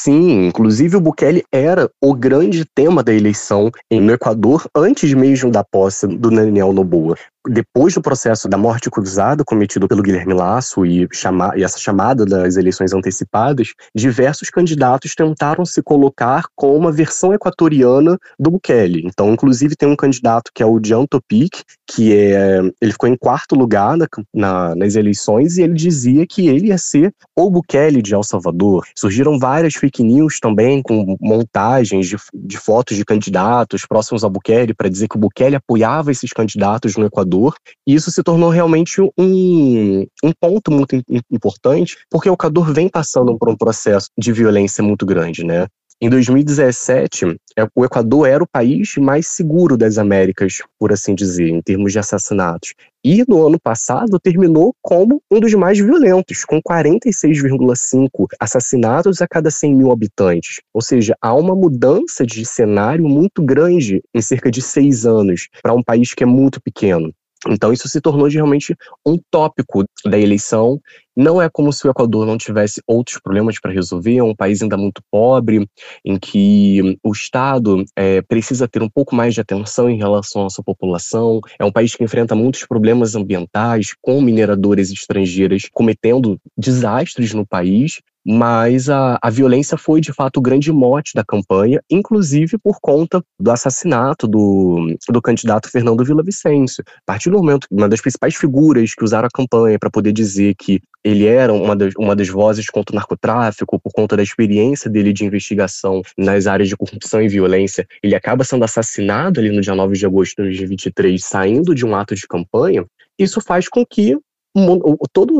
[0.00, 5.64] Sim, inclusive o Bukele era o grande tema da eleição no Equador antes mesmo da
[5.64, 7.16] posse do Daniel Noboa
[7.48, 12.24] depois do processo da morte cruzada cometido pelo Guilherme Lasso e, chama, e essa chamada
[12.24, 19.02] das eleições antecipadas, diversos candidatos tentaram se colocar com uma versão equatoriana do Bukele.
[19.04, 21.54] Então, inclusive, tem um candidato que é o Jean Topic,
[21.86, 26.48] que é, ele ficou em quarto lugar na, na, nas eleições e ele dizia que
[26.48, 28.86] ele ia ser o Bukele de El Salvador.
[28.94, 34.74] Surgiram várias fake news também, com montagens de, de fotos de candidatos próximos ao Bukele
[34.74, 37.37] para dizer que o Bukele apoiava esses candidatos no Equador
[37.86, 40.94] e isso se tornou realmente um, um ponto muito
[41.30, 45.66] importante, porque o Equador vem passando por um processo de violência muito grande, né?
[46.00, 47.24] Em 2017,
[47.58, 51.90] é, o Equador era o país mais seguro das Américas, por assim dizer, em termos
[51.90, 52.72] de assassinatos.
[53.04, 59.50] E no ano passado terminou como um dos mais violentos, com 46,5 assassinatos a cada
[59.50, 60.60] 100 mil habitantes.
[60.72, 65.74] Ou seja, há uma mudança de cenário muito grande em cerca de seis anos para
[65.74, 67.12] um país que é muito pequeno.
[67.46, 68.74] Então isso se tornou realmente
[69.06, 70.80] um tópico da eleição.
[71.16, 74.62] Não é como se o Equador não tivesse outros problemas para resolver, é um país
[74.62, 75.68] ainda muito pobre,
[76.04, 80.50] em que o Estado é, precisa ter um pouco mais de atenção em relação à
[80.50, 81.40] sua população.
[81.58, 88.00] É um país que enfrenta muitos problemas ambientais, com mineradoras estrangeiras cometendo desastres no país
[88.30, 93.24] mas a, a violência foi de fato o grande mote da campanha, inclusive por conta
[93.40, 96.84] do assassinato do, do candidato Fernando Villavicencio.
[96.86, 100.54] A partir do momento, uma das principais figuras que usaram a campanha para poder dizer
[100.58, 104.90] que ele era uma das, uma das vozes contra o narcotráfico, por conta da experiência
[104.90, 109.62] dele de investigação nas áreas de corrupção e violência, ele acaba sendo assassinado ali no
[109.62, 112.84] dia 9 de agosto de 2023, saindo de um ato de campanha,
[113.18, 114.18] isso faz com que
[115.12, 115.32] toda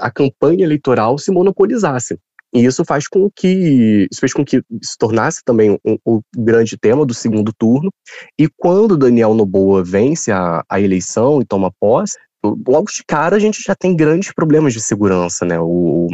[0.00, 2.18] a campanha eleitoral se monopolizasse.
[2.54, 6.78] E isso faz com que isso fez com que se tornasse também um, o grande
[6.78, 7.90] tema do segundo turno.
[8.38, 13.40] E quando Daniel Noboa vence a, a eleição e toma posse, logo de cara a
[13.40, 15.58] gente já tem grandes problemas de segurança, né?
[15.58, 16.06] O,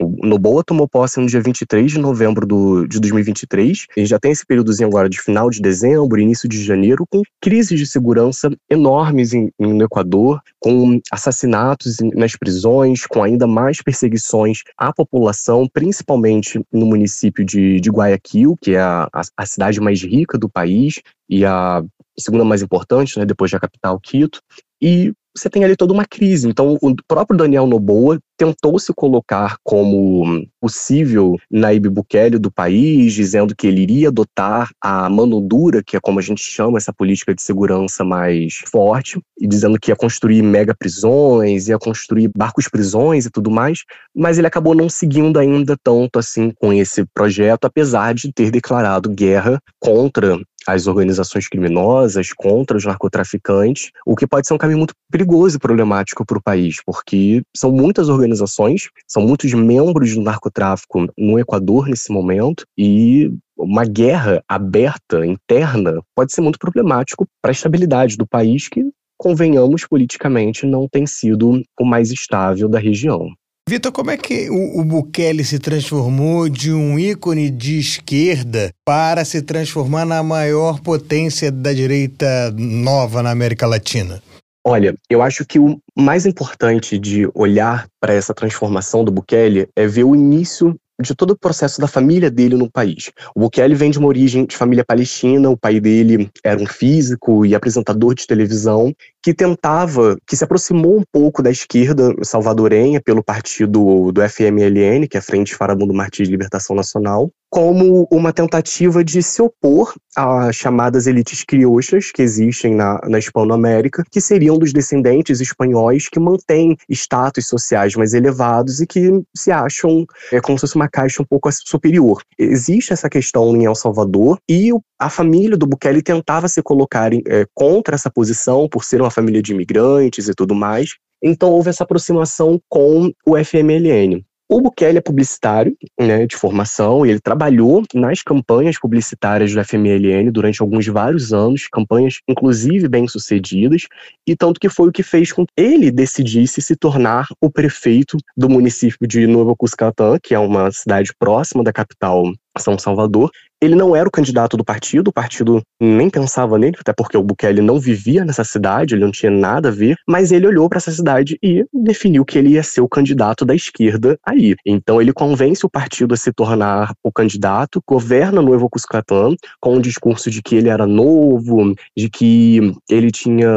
[0.00, 3.86] o Noboa tomou posse no dia 23 de novembro do, de 2023.
[3.96, 7.78] Ele já tem esse períodozinho agora de final de dezembro, início de janeiro, com crises
[7.78, 14.62] de segurança enormes em, em, no Equador, com assassinatos nas prisões, com ainda mais perseguições
[14.76, 20.02] à população, principalmente no município de, de Guayaquil, que é a, a, a cidade mais
[20.02, 21.82] rica do país e a
[22.18, 24.40] segunda mais importante, né, depois da capital Quito.
[24.80, 26.48] E você tem ali toda uma crise.
[26.48, 33.54] Então, o próprio Daniel Noboa tentou se colocar como possível Naib Bukele do país, dizendo
[33.54, 37.34] que ele iria adotar a mano dura, que é como a gente chama essa política
[37.34, 43.26] de segurança mais forte, e dizendo que ia construir mega prisões, ia construir barcos prisões
[43.26, 43.80] e tudo mais,
[44.14, 49.10] mas ele acabou não seguindo ainda tanto assim com esse projeto, apesar de ter declarado
[49.10, 54.92] guerra contra as organizações criminosas, contra os narcotraficantes, o que pode ser um caminho muito
[55.10, 61.06] perigoso e problemático para o país, porque são muitas organizações, são muitos membros do narcotráfico
[61.16, 67.52] no Equador nesse momento, e uma guerra aberta, interna, pode ser muito problemático para a
[67.52, 68.84] estabilidade do país, que,
[69.16, 73.30] convenhamos, politicamente não tem sido o mais estável da região.
[73.68, 79.26] Vitor, como é que o, o Bukele se transformou de um ícone de esquerda para
[79.26, 84.22] se transformar na maior potência da direita nova na América Latina?
[84.66, 89.86] Olha, eu acho que o mais importante de olhar para essa transformação do Bukele é
[89.86, 93.10] ver o início de todo o processo da família dele no país.
[93.34, 97.46] O Bukele vem de uma origem de família palestina, o pai dele era um físico
[97.46, 103.22] e apresentador de televisão que tentava, que se aproximou um pouco da esquerda salvadorenha pelo
[103.22, 109.02] partido do FMLN, que é a Frente Farabundo Martins de Libertação Nacional, como uma tentativa
[109.02, 114.72] de se opor às chamadas elites criochas que existem na, na Hispanoamérica, que seriam dos
[114.72, 120.62] descendentes espanhóis que mantêm status sociais mais elevados e que se acham é, como se
[120.62, 122.22] fosse uma caixa um pouco superior.
[122.38, 127.46] Existe essa questão em El Salvador e a família do Bukele tentava se colocar é,
[127.54, 130.90] contra essa posição por ser uma família de imigrantes e tudo mais.
[131.22, 134.24] Então houve essa aproximação com o FMLN.
[134.50, 140.30] O Bukele é publicitário, né, de formação, e ele trabalhou nas campanhas publicitárias do FMLN
[140.30, 143.82] durante alguns vários anos, campanhas inclusive bem-sucedidas,
[144.26, 148.16] e tanto que foi o que fez com que ele decidisse se tornar o prefeito
[148.34, 152.22] do município de Novo Cuscatã, que é uma cidade próxima da capital
[152.58, 153.30] são Salvador.
[153.60, 157.22] Ele não era o candidato do partido, o partido nem pensava nele, até porque o
[157.22, 160.78] Bukele não vivia nessa cidade, ele não tinha nada a ver, mas ele olhou para
[160.78, 164.54] essa cidade e definiu que ele ia ser o candidato da esquerda aí.
[164.64, 169.76] Então ele convence o partido a se tornar o candidato, governa no Evo Cuscatlan com
[169.76, 173.48] o discurso de que ele era novo, de que ele tinha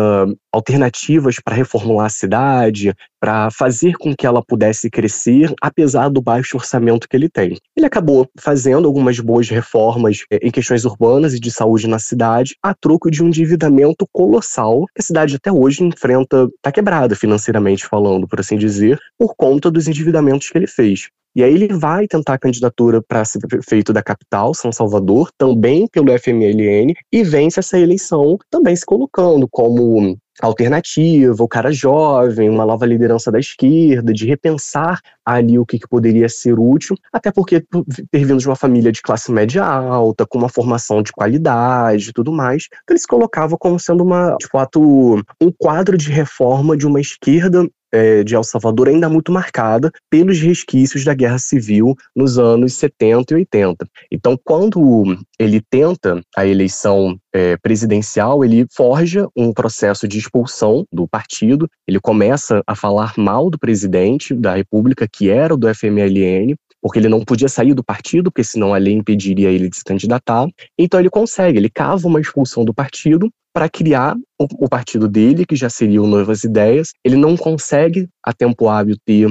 [0.51, 6.57] alternativas para reformular a cidade, para fazer com que ela pudesse crescer, apesar do baixo
[6.57, 7.57] orçamento que ele tem.
[7.77, 9.90] Ele acabou fazendo algumas boas reformas
[10.32, 14.86] eh, em questões urbanas e de saúde na cidade, a troco de um endividamento colossal
[14.93, 19.71] que a cidade até hoje enfrenta, está quebrada financeiramente falando, por assim dizer, por conta
[19.71, 21.10] dos endividamentos que ele fez.
[21.34, 25.88] E aí ele vai tentar a candidatura para ser prefeito da capital, São Salvador, também
[25.88, 32.65] pelo FMLN, e vence essa eleição também se colocando como alternativa, o cara jovem, uma
[32.65, 37.63] nova liderança da esquerda, de repensar ali o que, que, poderia ser útil, até porque
[38.12, 42.13] ter vindo de uma família de classe média alta, com uma formação de qualidade e
[42.13, 46.88] tudo mais, ele se colocava como sendo uma, de fato, um quadro de reforma de
[46.88, 52.38] uma esquerda é, de El Salvador ainda muito marcada pelos resquícios da guerra civil nos
[52.38, 53.88] anos 70 e 80.
[54.12, 61.08] Então, quando ele tenta a eleição é, presidencial, ele forja um processo de expulsão do
[61.08, 66.97] partido, ele começa a falar mal do presidente da República, que era do FMLN, porque
[66.97, 70.47] ele não podia sair do partido, porque senão a lei impediria ele de se candidatar.
[70.77, 75.45] Então ele consegue, ele cava uma expulsão do partido para criar o, o, partido dele,
[75.45, 76.91] que já seria o Novas Ideias.
[77.03, 79.27] Ele não consegue, a tempo hábil, ter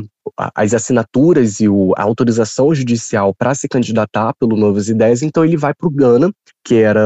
[0.55, 5.57] as assinaturas e o, a autorização judicial para se candidatar pelo Novas Ideias, então ele
[5.57, 6.31] vai para o Gana,
[6.65, 7.01] que era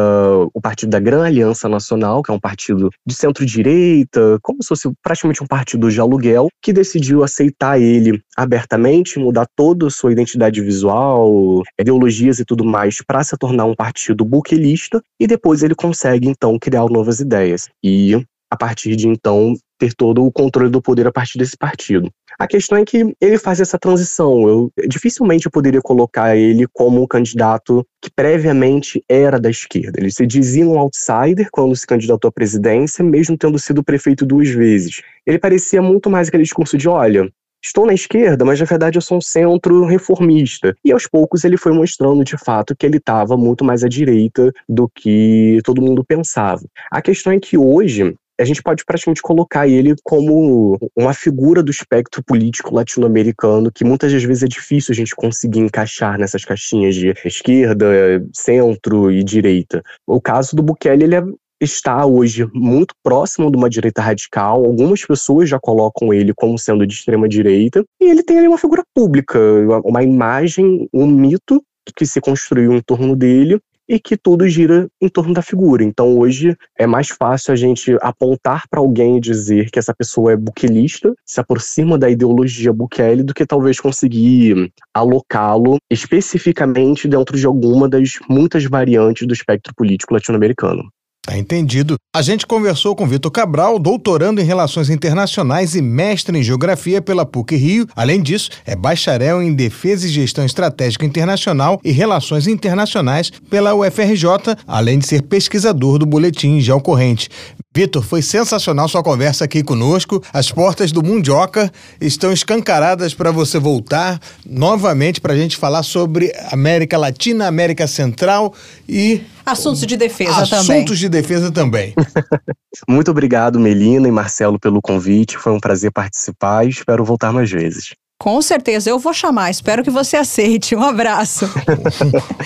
[0.52, 4.90] o partido da Gran Aliança Nacional, que é um partido de centro-direita, como se fosse
[5.02, 10.60] praticamente um partido de aluguel, que decidiu aceitar ele abertamente, mudar toda a sua identidade
[10.60, 16.28] visual, ideologias e tudo mais, para se tornar um partido buquelista, e depois ele consegue,
[16.28, 17.68] então, criar Novas Ideias.
[17.82, 22.10] E a partir de então ter todo o controle do poder a partir desse partido.
[22.38, 24.48] A questão é que ele faz essa transição.
[24.48, 30.00] Eu dificilmente eu poderia colocar ele como um candidato que previamente era da esquerda.
[30.00, 34.48] Ele se dizia um outsider quando se candidatou à presidência, mesmo tendo sido prefeito duas
[34.48, 35.02] vezes.
[35.26, 37.28] Ele parecia muito mais aquele discurso de, olha,
[37.64, 40.74] estou na esquerda, mas na verdade eu sou um centro reformista.
[40.84, 44.52] E aos poucos ele foi mostrando de fato que ele estava muito mais à direita
[44.68, 46.62] do que todo mundo pensava.
[46.90, 51.70] A questão é que hoje a gente pode praticamente colocar ele como uma figura do
[51.70, 56.94] espectro político latino-americano que muitas das vezes é difícil a gente conseguir encaixar nessas caixinhas
[56.94, 57.86] de esquerda,
[58.32, 59.82] centro e direita.
[60.06, 61.22] O caso do Bukele, ele é
[61.60, 64.64] está hoje muito próximo de uma direita radical.
[64.64, 67.82] Algumas pessoas já colocam ele como sendo de extrema direita.
[68.00, 69.38] E ele tem ali uma figura pública,
[69.84, 71.62] uma imagem, um mito
[71.96, 75.84] que se construiu em torno dele e que tudo gira em torno da figura.
[75.84, 80.32] Então hoje é mais fácil a gente apontar para alguém e dizer que essa pessoa
[80.32, 87.46] é buquelista, se aproxima da ideologia Bukele, do que talvez conseguir alocá-lo especificamente dentro de
[87.46, 90.90] alguma das muitas variantes do espectro político latino-americano.
[91.26, 91.96] Tá entendido.
[92.14, 97.24] A gente conversou com Vitor Cabral, doutorando em Relações Internacionais e mestre em Geografia pela
[97.24, 97.88] PUC Rio.
[97.96, 104.54] Além disso, é bacharel em Defesa e Gestão Estratégica Internacional e Relações Internacionais pela UFRJ,
[104.66, 107.30] além de ser pesquisador do Boletim Geocorrente.
[107.74, 110.22] Vitor, foi sensacional sua conversa aqui conosco.
[110.30, 116.32] As portas do Mundioca estão escancaradas para você voltar novamente para a gente falar sobre
[116.52, 118.54] América Latina, América Central
[118.86, 120.76] e Assuntos de defesa Assuntos também.
[120.76, 121.94] Assuntos de defesa também.
[122.88, 125.36] Muito obrigado, Melina e Marcelo, pelo convite.
[125.38, 127.94] Foi um prazer participar e espero voltar mais vezes.
[128.18, 129.50] Com certeza, eu vou chamar.
[129.50, 130.74] Espero que você aceite.
[130.74, 131.44] Um abraço.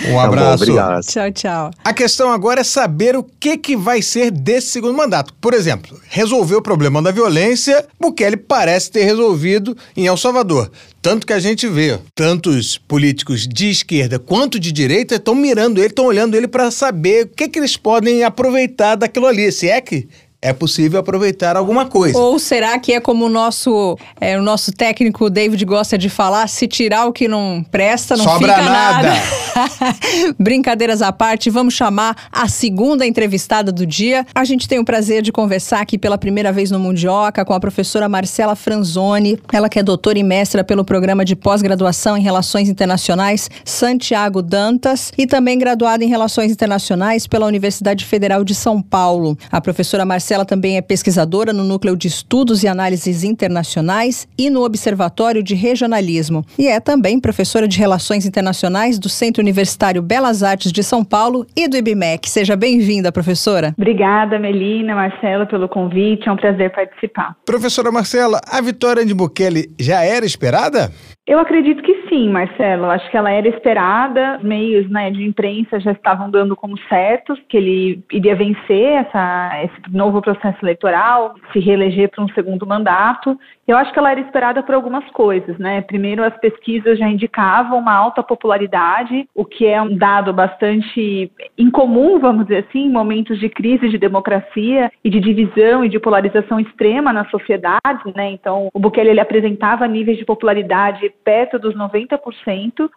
[0.09, 0.65] um abraço.
[0.65, 1.05] Tá bom, obrigado.
[1.05, 1.71] Tchau, tchau.
[1.83, 5.33] A questão agora é saber o que, que vai ser desse segundo mandato.
[5.35, 10.71] Por exemplo, resolver o problema da violência, Bukele parece ter resolvido em El Salvador.
[11.01, 15.87] Tanto que a gente vê tantos políticos de esquerda quanto de direita estão mirando ele,
[15.87, 19.49] estão olhando ele para saber o que, que eles podem aproveitar daquilo ali.
[19.51, 20.09] Se é que
[20.41, 22.17] é possível aproveitar alguma coisa.
[22.17, 26.47] Ou será que é como o nosso, é, o nosso técnico David gosta de falar,
[26.47, 29.09] se tirar o que não presta, não Sobra fica nada.
[29.09, 29.95] nada.
[30.39, 34.25] Brincadeiras à parte, vamos chamar a segunda entrevistada do dia.
[34.33, 37.59] A gente tem o prazer de conversar aqui pela primeira vez no Mundioca com a
[37.59, 42.69] professora Marcela Franzoni, ela que é doutora e mestra pelo programa de pós-graduação em Relações
[42.69, 49.37] Internacionais Santiago Dantas e também graduada em Relações Internacionais pela Universidade Federal de São Paulo.
[49.51, 54.47] A professora Marcela Marcela também é pesquisadora no Núcleo de Estudos e Análises Internacionais e
[54.51, 56.45] no Observatório de Regionalismo.
[56.55, 61.47] E é também professora de Relações Internacionais do Centro Universitário Belas Artes de São Paulo
[61.57, 62.29] e do IBMEC.
[62.29, 63.73] Seja bem-vinda, professora.
[63.75, 66.29] Obrigada, Melina, Marcela, pelo convite.
[66.29, 67.35] É um prazer participar.
[67.43, 70.91] Professora Marcela, a vitória de Bukele já era esperada?
[71.29, 72.85] Eu acredito que sim, Marcelo.
[72.85, 74.39] Acho que ela era esperada.
[74.41, 79.95] Meios né, de imprensa já estavam dando como certos que ele iria vencer essa, esse
[79.95, 83.37] novo processo eleitoral, se reeleger para um segundo mandato.
[83.67, 85.81] Eu acho que ela era esperada por algumas coisas, né?
[85.81, 92.19] Primeiro, as pesquisas já indicavam uma alta popularidade, o que é um dado bastante incomum,
[92.19, 96.59] vamos dizer assim, em momentos de crise de democracia e de divisão e de polarização
[96.59, 97.79] extrema na sociedade,
[98.15, 98.31] né?
[98.31, 101.98] Então, o Bukele ele apresentava níveis de popularidade perto dos 90%,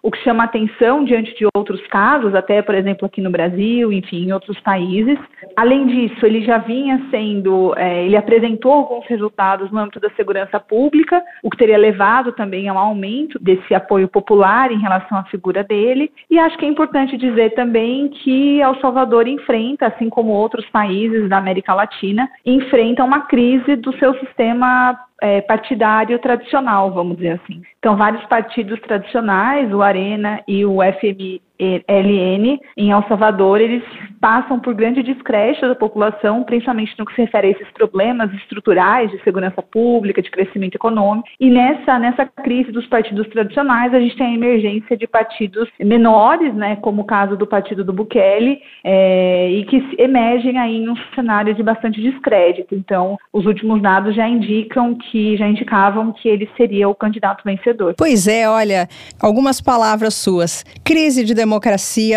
[0.03, 4.27] o que chama atenção diante de outros casos, até, por exemplo, aqui no Brasil, enfim,
[4.27, 5.19] em outros países.
[5.57, 10.59] Além disso, ele já vinha sendo, é, ele apresentou alguns resultados no âmbito da segurança
[10.59, 15.65] pública, o que teria levado também ao aumento desse apoio popular em relação à figura
[15.65, 16.11] dele.
[16.31, 21.29] E acho que é importante dizer também que El Salvador enfrenta, assim como outros países
[21.29, 27.63] da América Latina, enfrenta uma crise do seu sistema é, partidário tradicional, vamos dizer assim.
[27.79, 31.41] Então, vários partidos tradicionais, o Arena e o FMI
[31.89, 33.83] LN em El Salvador, eles
[34.21, 39.11] passam por grande descrédito da população, principalmente no que se refere a esses problemas estruturais
[39.11, 41.29] de segurança pública, de crescimento econômico.
[41.41, 46.55] E nessa, nessa crise dos partidos tradicionais, a gente tem a emergência de partidos menores,
[46.55, 50.97] né, como o caso do partido do Bukele, é, e que emergem aí em um
[51.15, 52.75] cenário de bastante descrédito.
[52.75, 57.95] Então, os últimos dados já indicam que, já indicavam que ele seria o candidato vencedor.
[57.97, 58.89] Pois é, olha,
[59.21, 60.65] algumas palavras suas.
[60.85, 61.52] Crise de democracia,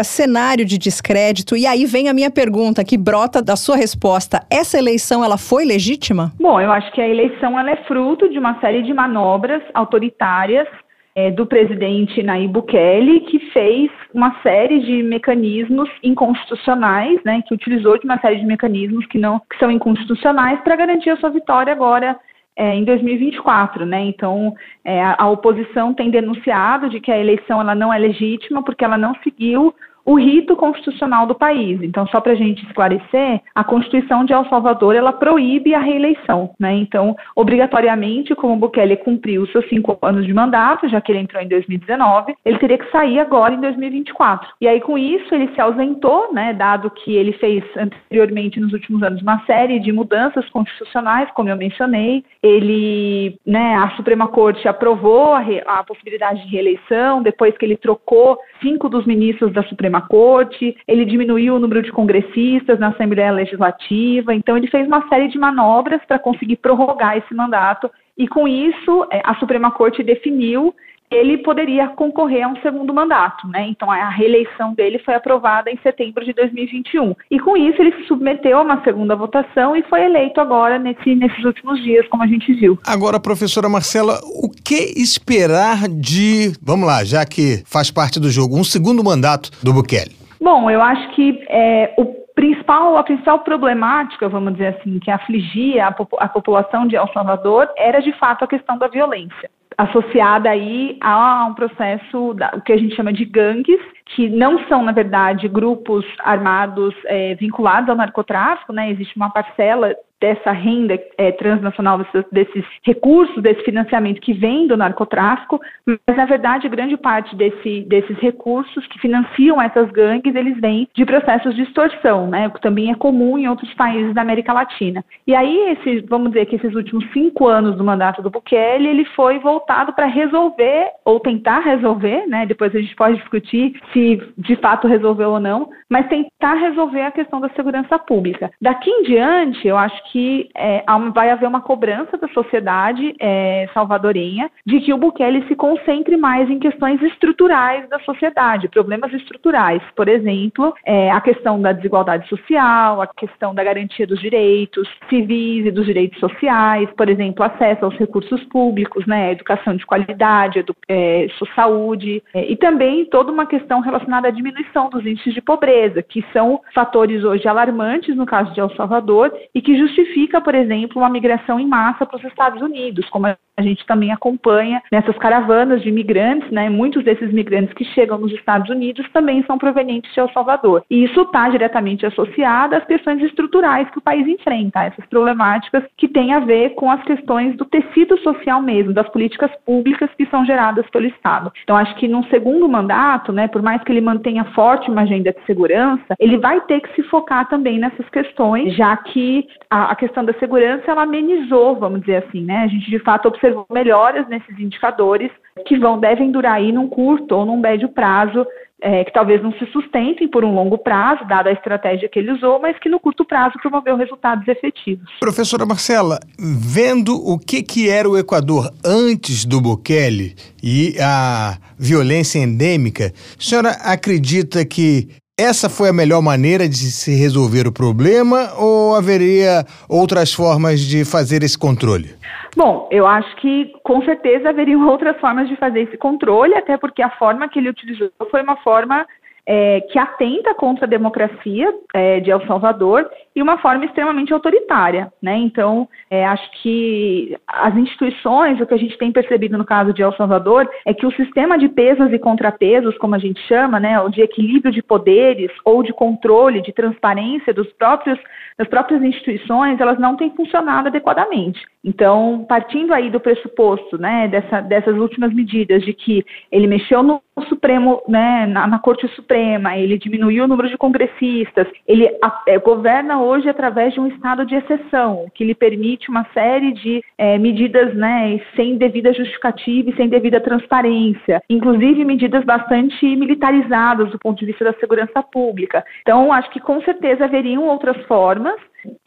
[0.04, 4.46] cenário de descrédito, e aí vem a minha pergunta, que brota da sua resposta.
[4.50, 6.32] Essa eleição, ela foi legítima?
[6.40, 10.68] Bom, eu acho que a eleição ela é fruto de uma série de manobras autoritárias
[11.16, 17.98] é, do presidente Nayib Bukele, que fez uma série de mecanismos inconstitucionais, né, que utilizou
[17.98, 21.72] de uma série de mecanismos que não que são inconstitucionais para garantir a sua vitória
[21.72, 22.18] agora
[22.56, 24.02] é, em 2024, né?
[24.06, 28.64] Então, é, a, a, oposição tem denunciado de que a eleição ela não é legítima
[28.64, 29.74] porque ela não seguiu
[30.06, 31.82] o rito constitucional do país.
[31.82, 36.52] Então, só para a gente esclarecer, a Constituição de El Salvador ela proíbe a reeleição,
[36.60, 36.76] né?
[36.76, 41.42] Então, obrigatoriamente, como Bukele cumpriu os seus cinco anos de mandato, já que ele entrou
[41.42, 44.48] em 2019, ele teria que sair agora em 2024.
[44.62, 46.54] E aí, com isso, ele se ausentou, né?
[46.54, 51.58] Dado que ele fez anteriormente nos últimos anos uma série de mudanças constitucionais, como eu
[51.58, 53.76] mencionei, ele, né?
[53.76, 59.06] A Suprema Corte aprovou a, a possibilidade de reeleição depois que ele trocou cinco dos
[59.06, 64.58] ministros da Suprema Suprema Corte, ele diminuiu o número de congressistas na Assembleia Legislativa, então
[64.58, 69.22] ele fez uma série de manobras para conseguir prorrogar esse mandato e com isso é,
[69.24, 70.74] a Suprema Corte definiu
[71.10, 73.68] ele poderia concorrer a um segundo mandato, né?
[73.68, 77.16] Então a reeleição dele foi aprovada em setembro de 2021.
[77.30, 81.16] E com isso ele se submeteu a uma segunda votação e foi eleito agora nesse,
[81.16, 82.78] nesses últimos dias, como a gente viu.
[82.86, 88.58] Agora, professora Marcela, o que esperar de, vamos lá, já que faz parte do jogo,
[88.58, 90.16] um segundo mandato do Bukele?
[90.42, 95.88] Bom, eu acho que é, o principal, a principal problemática, vamos dizer assim, que afligia
[95.88, 100.98] a, a população de El Salvador era de fato a questão da violência associada aí
[101.02, 104.92] a um processo, da, o que a gente chama de gangues, que não são, na
[104.92, 108.90] verdade, grupos armados é, vinculados ao narcotráfico, né?
[108.90, 109.96] Existe uma parcela
[110.26, 116.26] dessa renda é, transnacional, desses, desses, recursos, desse financiamento que vem do narcotráfico, mas na
[116.26, 121.62] verdade grande parte desse, desses recursos que financiam essas gangues, eles vêm de processos de
[121.62, 125.06] extorsão, né, que também é comum em outros países da América Latina.
[125.28, 129.06] E aí, esse, vamos dizer que esses últimos cinco anos do mandato do Bukele, ele
[129.06, 134.56] foi voltado para resolver, ou tentar resolver, né, depois a gente pode discutir se de
[134.56, 138.50] fato resolveu ou não, mas tentar resolver a questão da segurança pública.
[138.60, 140.15] Daqui em diante, eu acho que
[140.56, 146.18] é, vai haver uma cobrança da sociedade é, salvadorenha de que o Bukele se concentre
[146.18, 149.82] mais em questões estruturais da sociedade, problemas estruturais.
[149.96, 155.66] Por exemplo, é, a questão da desigualdade social, a questão da garantia dos direitos civis
[155.66, 160.76] e dos direitos sociais, por exemplo, acesso aos recursos públicos, né, educação de qualidade, edu
[160.88, 166.02] é, saúde, é, e também toda uma questão relacionada à diminuição dos índices de pobreza,
[166.02, 171.02] que são fatores hoje alarmantes no caso de El Salvador e que justifica, por exemplo,
[171.02, 175.82] uma migração em massa para os Estados Unidos, como a gente também acompanha nessas caravanas
[175.82, 176.70] de imigrantes, né?
[176.70, 180.84] Muitos desses migrantes que chegam nos Estados Unidos também são provenientes de El Salvador.
[180.90, 186.08] E isso está diretamente associado às questões estruturais que o país enfrenta, essas problemáticas que
[186.08, 190.46] têm a ver com as questões do tecido social mesmo, das políticas públicas que são
[190.46, 191.52] geradas pelo Estado.
[191.64, 195.32] Então, acho que num segundo mandato, né, por mais que ele mantenha forte uma agenda
[195.32, 199.96] de segurança, ele vai ter que se focar também nessas questões, já que a, a
[199.96, 202.64] questão da segurança ela amenizou, vamos dizer assim, né?
[202.64, 205.32] A gente de fato observou melhoras nesses indicadores
[205.68, 208.46] que vão devem durar aí num curto ou num médio prazo
[208.82, 212.32] é, que talvez não se sustentem por um longo prazo, dada a estratégia que ele
[212.32, 215.10] usou, mas que no curto prazo promoveu resultados efetivos.
[215.20, 222.40] Professora Marcela, vendo o que, que era o Equador antes do Bukele e a violência
[222.40, 223.06] endêmica,
[223.40, 225.08] a senhora acredita que
[225.38, 231.04] essa foi a melhor maneira de se resolver o problema ou haveria outras formas de
[231.04, 232.16] fazer esse controle?
[232.56, 237.02] Bom, eu acho que com certeza haveriam outras formas de fazer esse controle, até porque
[237.02, 239.06] a forma que ele utilizou foi uma forma
[239.46, 245.12] é, que atenta contra a democracia é, de El Salvador e uma forma extremamente autoritária.
[245.22, 245.38] Né?
[245.38, 250.02] Então, é, acho que as instituições, o que a gente tem percebido no caso de
[250.02, 254.00] El Salvador, é que o sistema de pesos e contrapesos, como a gente chama, né,
[254.02, 258.20] ou de equilíbrio de poderes ou de controle, de transparência dos próprios,
[258.58, 261.60] das próprias instituições, elas não têm funcionado adequadamente.
[261.86, 267.22] Então, partindo aí do pressuposto né, dessa, dessas últimas medidas de que ele mexeu no
[267.48, 272.58] Supremo, né, na, na Corte Suprema, ele diminuiu o número de congressistas, ele a, é,
[272.58, 277.38] governa hoje através de um estado de exceção, que lhe permite uma série de é,
[277.38, 284.40] medidas né, sem devida justificativa e sem devida transparência, inclusive medidas bastante militarizadas do ponto
[284.40, 285.86] de vista da segurança pública.
[286.02, 288.56] Então, acho que com certeza haveriam outras formas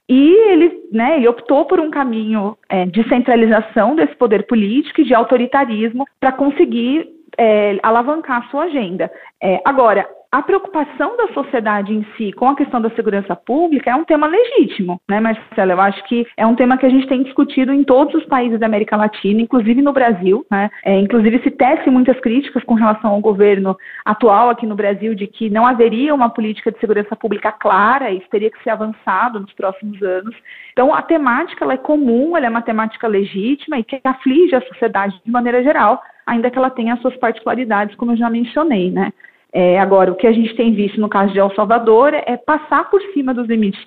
[0.08, 5.04] e ele, né, ele optou por um caminho é, de centralização desse poder político e
[5.04, 7.06] de autoritarismo para conseguir
[7.36, 9.10] é, alavancar sua agenda.
[9.42, 13.94] É, agora, a preocupação da sociedade em si com a questão da segurança pública é
[13.94, 15.72] um tema legítimo, né, Marcelo?
[15.72, 18.60] Eu acho que é um tema que a gente tem discutido em todos os países
[18.60, 20.70] da América Latina, inclusive no Brasil, né?
[20.84, 23.74] É, inclusive se tece muitas críticas com relação ao governo
[24.04, 28.20] atual aqui no Brasil de que não haveria uma política de segurança pública clara e
[28.28, 30.36] teria que ser avançado nos próximos anos.
[30.74, 34.60] Então, a temática ela é comum, ela é uma temática legítima e que aflige a
[34.60, 38.90] sociedade de maneira geral, ainda que ela tenha as suas particularidades, como eu já mencionei,
[38.90, 39.10] né?
[39.52, 42.90] É, agora, o que a gente tem visto no caso de El Salvador é passar
[42.90, 43.82] por cima dos limites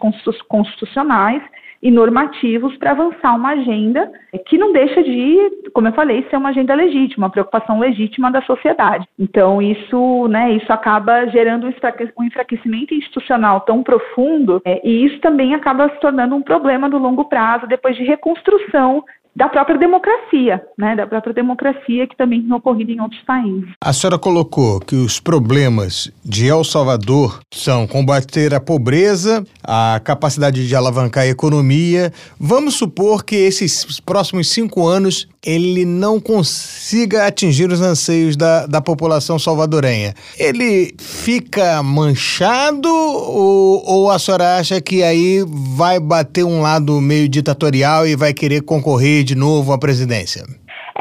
[0.47, 1.43] constitucionais
[1.81, 4.11] e normativos para avançar uma agenda
[4.47, 8.41] que não deixa de, como eu falei, ser uma agenda legítima, uma preocupação legítima da
[8.43, 9.07] sociedade.
[9.17, 15.55] Então, isso, né, isso acaba gerando um enfraquecimento institucional tão profundo é, e isso também
[15.55, 19.03] acaba se tornando um problema no longo prazo, depois de reconstrução
[19.35, 23.69] da própria democracia, né, da própria democracia que também tem ocorrido em outros países.
[23.79, 30.67] A senhora colocou que os problemas de El Salvador são combater a pobreza, a capacidade
[30.67, 32.11] de alavancar a economia.
[32.39, 38.79] Vamos supor que esses próximos cinco anos ele não consiga atingir os anseios da, da
[38.79, 40.13] população salvadorenha.
[40.37, 47.27] Ele fica manchado ou, ou a senhora acha que aí vai bater um lado meio
[47.27, 50.43] ditatorial e vai querer concorrer de novo à presidência?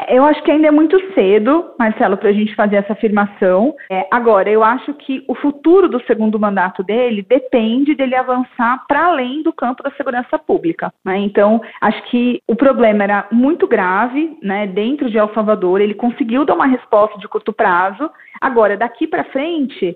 [0.07, 3.75] Eu acho que ainda é muito cedo, Marcelo, para a gente fazer essa afirmação.
[3.89, 9.05] É, agora, eu acho que o futuro do segundo mandato dele depende dele avançar para
[9.05, 10.93] além do campo da segurança pública.
[11.03, 11.17] Né?
[11.19, 15.81] Então, acho que o problema era muito grave né, dentro de El Salvador.
[15.81, 18.09] Ele conseguiu dar uma resposta de curto prazo.
[18.39, 19.95] Agora, daqui para frente,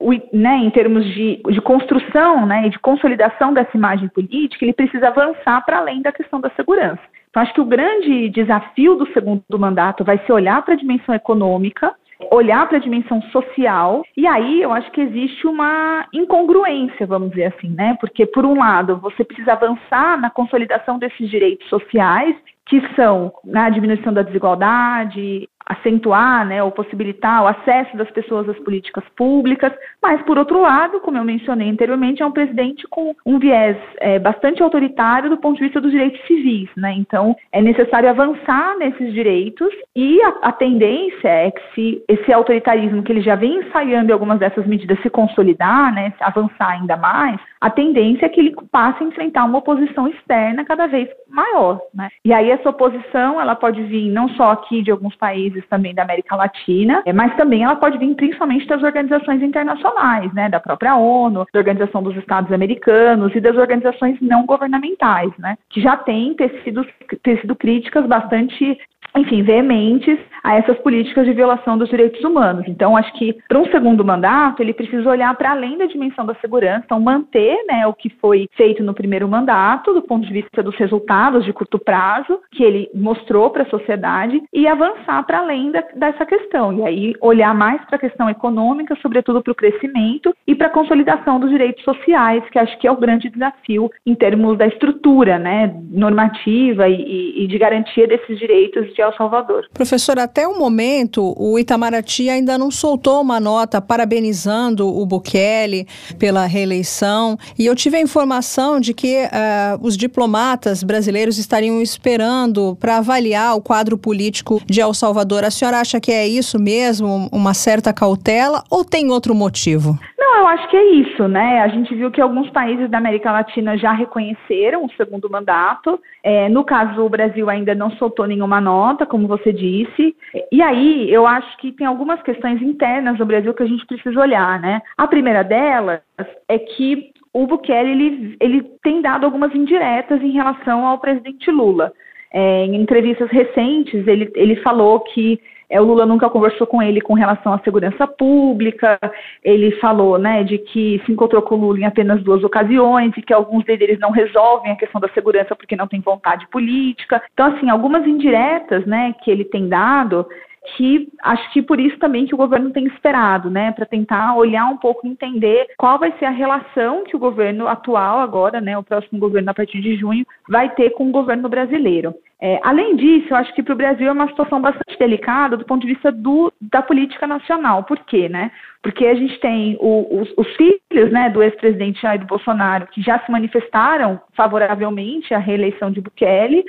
[0.00, 4.72] o, né, em termos de, de construção né, e de consolidação dessa imagem política, ele
[4.72, 7.02] precisa avançar para além da questão da segurança.
[7.30, 11.14] Então, acho que o grande desafio do segundo mandato vai ser olhar para a dimensão
[11.14, 11.94] econômica,
[12.30, 17.54] olhar para a dimensão social, e aí eu acho que existe uma incongruência, vamos dizer
[17.56, 17.96] assim, né?
[18.00, 22.36] Porque, por um lado, você precisa avançar na consolidação desses direitos sociais,
[22.70, 28.58] que são na diminuição da desigualdade, acentuar né, ou possibilitar o acesso das pessoas às
[28.60, 33.38] políticas públicas, mas, por outro lado, como eu mencionei anteriormente, é um presidente com um
[33.38, 36.68] viés é, bastante autoritário do ponto de vista dos direitos civis.
[36.76, 36.94] Né?
[36.96, 43.02] Então, é necessário avançar nesses direitos e a, a tendência é que se esse autoritarismo
[43.02, 47.40] que ele já vem ensaiando em algumas dessas medidas se consolidar, né, avançar ainda mais,
[47.60, 51.80] a tendência é que ele passe a enfrentar uma oposição externa cada vez maior.
[51.94, 52.08] Né?
[52.24, 56.02] E aí essa oposição ela pode vir não só aqui de alguns países também da
[56.02, 60.96] América Latina, é, mas também ela pode vir principalmente das organizações internacionais, né, da própria
[60.96, 66.34] ONU, da Organização dos Estados Americanos e das organizações não governamentais, né, que já têm
[66.34, 66.86] tecido,
[67.22, 68.78] tecido críticas bastante
[69.16, 72.64] enfim, veementes a essas políticas de violação dos direitos humanos.
[72.66, 76.34] Então, acho que para um segundo mandato, ele precisa olhar para além da dimensão da
[76.36, 80.62] segurança, então manter né, o que foi feito no primeiro mandato, do ponto de vista
[80.62, 85.70] dos resultados de curto prazo, que ele mostrou para a sociedade, e avançar para além
[85.70, 86.72] da, dessa questão.
[86.72, 90.70] E aí, olhar mais para a questão econômica, sobretudo para o crescimento e para a
[90.70, 95.38] consolidação dos direitos sociais, que acho que é o grande desafio em termos da estrutura
[95.38, 99.66] né, normativa e, e, de garantia desses direitos de El Salvador.
[99.72, 105.86] Professor, até o momento, o Itamaraty ainda não soltou uma nota parabenizando o Bukele
[106.18, 107.36] pela reeleição.
[107.58, 113.56] E eu tive a informação de que uh, os diplomatas brasileiros estariam esperando para avaliar
[113.56, 115.44] o quadro político de El Salvador.
[115.44, 119.98] A senhora acha que é isso mesmo, uma certa cautela, ou tem outro motivo?
[120.18, 121.60] Não, eu acho que é isso, né?
[121.60, 125.98] A gente viu que alguns países da América Latina já reconheceram o segundo mandato.
[126.22, 130.16] É, no caso, o Brasil ainda não soltou nenhuma nota, como você disse.
[130.50, 134.20] E aí, eu acho que tem algumas questões internas do Brasil que a gente precisa
[134.20, 134.80] olhar, né?
[134.96, 136.00] A primeira delas
[136.48, 141.92] é que o Bukele ele, ele tem dado algumas indiretas em relação ao presidente Lula.
[142.32, 145.40] É, em entrevistas recentes, ele, ele falou que
[145.70, 148.98] é, o Lula nunca conversou com ele com relação à segurança pública.
[149.42, 153.22] Ele falou, né, de que se encontrou com o Lula em apenas duas ocasiões e
[153.22, 157.22] que alguns deles não resolvem a questão da segurança porque não tem vontade política.
[157.32, 160.26] Então, assim, algumas indiretas, né, que ele tem dado
[160.76, 164.66] que acho que por isso também que o governo tem esperado, né, para tentar olhar
[164.66, 168.82] um pouco entender qual vai ser a relação que o governo atual agora, né, o
[168.82, 172.14] próximo governo a partir de junho, vai ter com o governo brasileiro.
[172.42, 175.64] É, além disso, eu acho que para o Brasil é uma situação bastante delicada do
[175.64, 177.84] ponto de vista do, da política nacional.
[177.84, 178.50] Por quê, né?
[178.82, 183.18] Porque a gente tem o, os, os, filhos né, do ex-presidente Jair Bolsonaro que já
[183.20, 186.64] se manifestaram favoravelmente à reeleição de Bukele.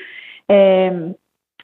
[0.50, 0.92] É,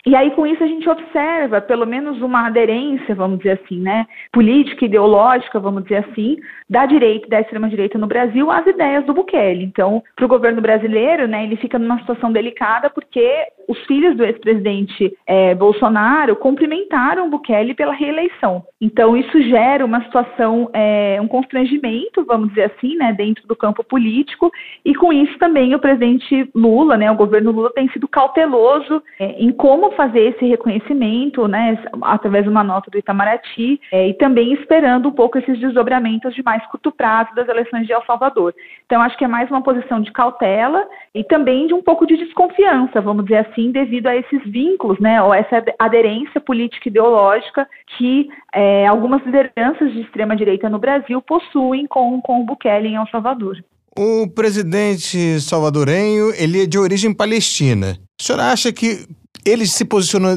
[0.06, 4.06] e aí, com isso, a gente observa pelo menos uma aderência, vamos dizer assim, né,
[4.32, 6.38] política, ideológica, vamos dizer assim,
[6.70, 9.64] da direita da extrema-direita no Brasil às ideias do Bukele.
[9.64, 14.24] Então, para o governo brasileiro, né, ele fica numa situação delicada porque os filhos do
[14.24, 18.64] ex-presidente é, Bolsonaro cumprimentaram o Bukele pela reeleição.
[18.80, 23.84] Então, isso gera uma situação, é, um constrangimento, vamos dizer assim, né, dentro do campo
[23.84, 24.52] político,
[24.86, 29.32] e com isso também o presidente Lula, né, o governo Lula tem sido cauteloso é,
[29.32, 34.54] em como fazer esse reconhecimento, né, através de uma nota do Itamaraty, é, e também
[34.54, 38.54] esperando um pouco esses desdobramentos de mais curto prazo das eleições de El Salvador.
[38.86, 42.16] Então, acho que é mais uma posição de cautela e também de um pouco de
[42.16, 47.68] desconfiança, vamos dizer assim, devido a esses vínculos, né, ou essa aderência política ideológica
[47.98, 52.96] que é, algumas lideranças de extrema direita no Brasil possuem com, com o Bukele em
[52.96, 53.58] El Salvador.
[53.98, 57.98] O presidente salvadorenho, ele é de origem palestina.
[58.22, 59.08] A senhora acha que
[59.50, 60.36] ele se posicionou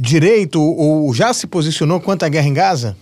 [0.00, 2.96] direito ou já se posicionou quanto à guerra em Gaza?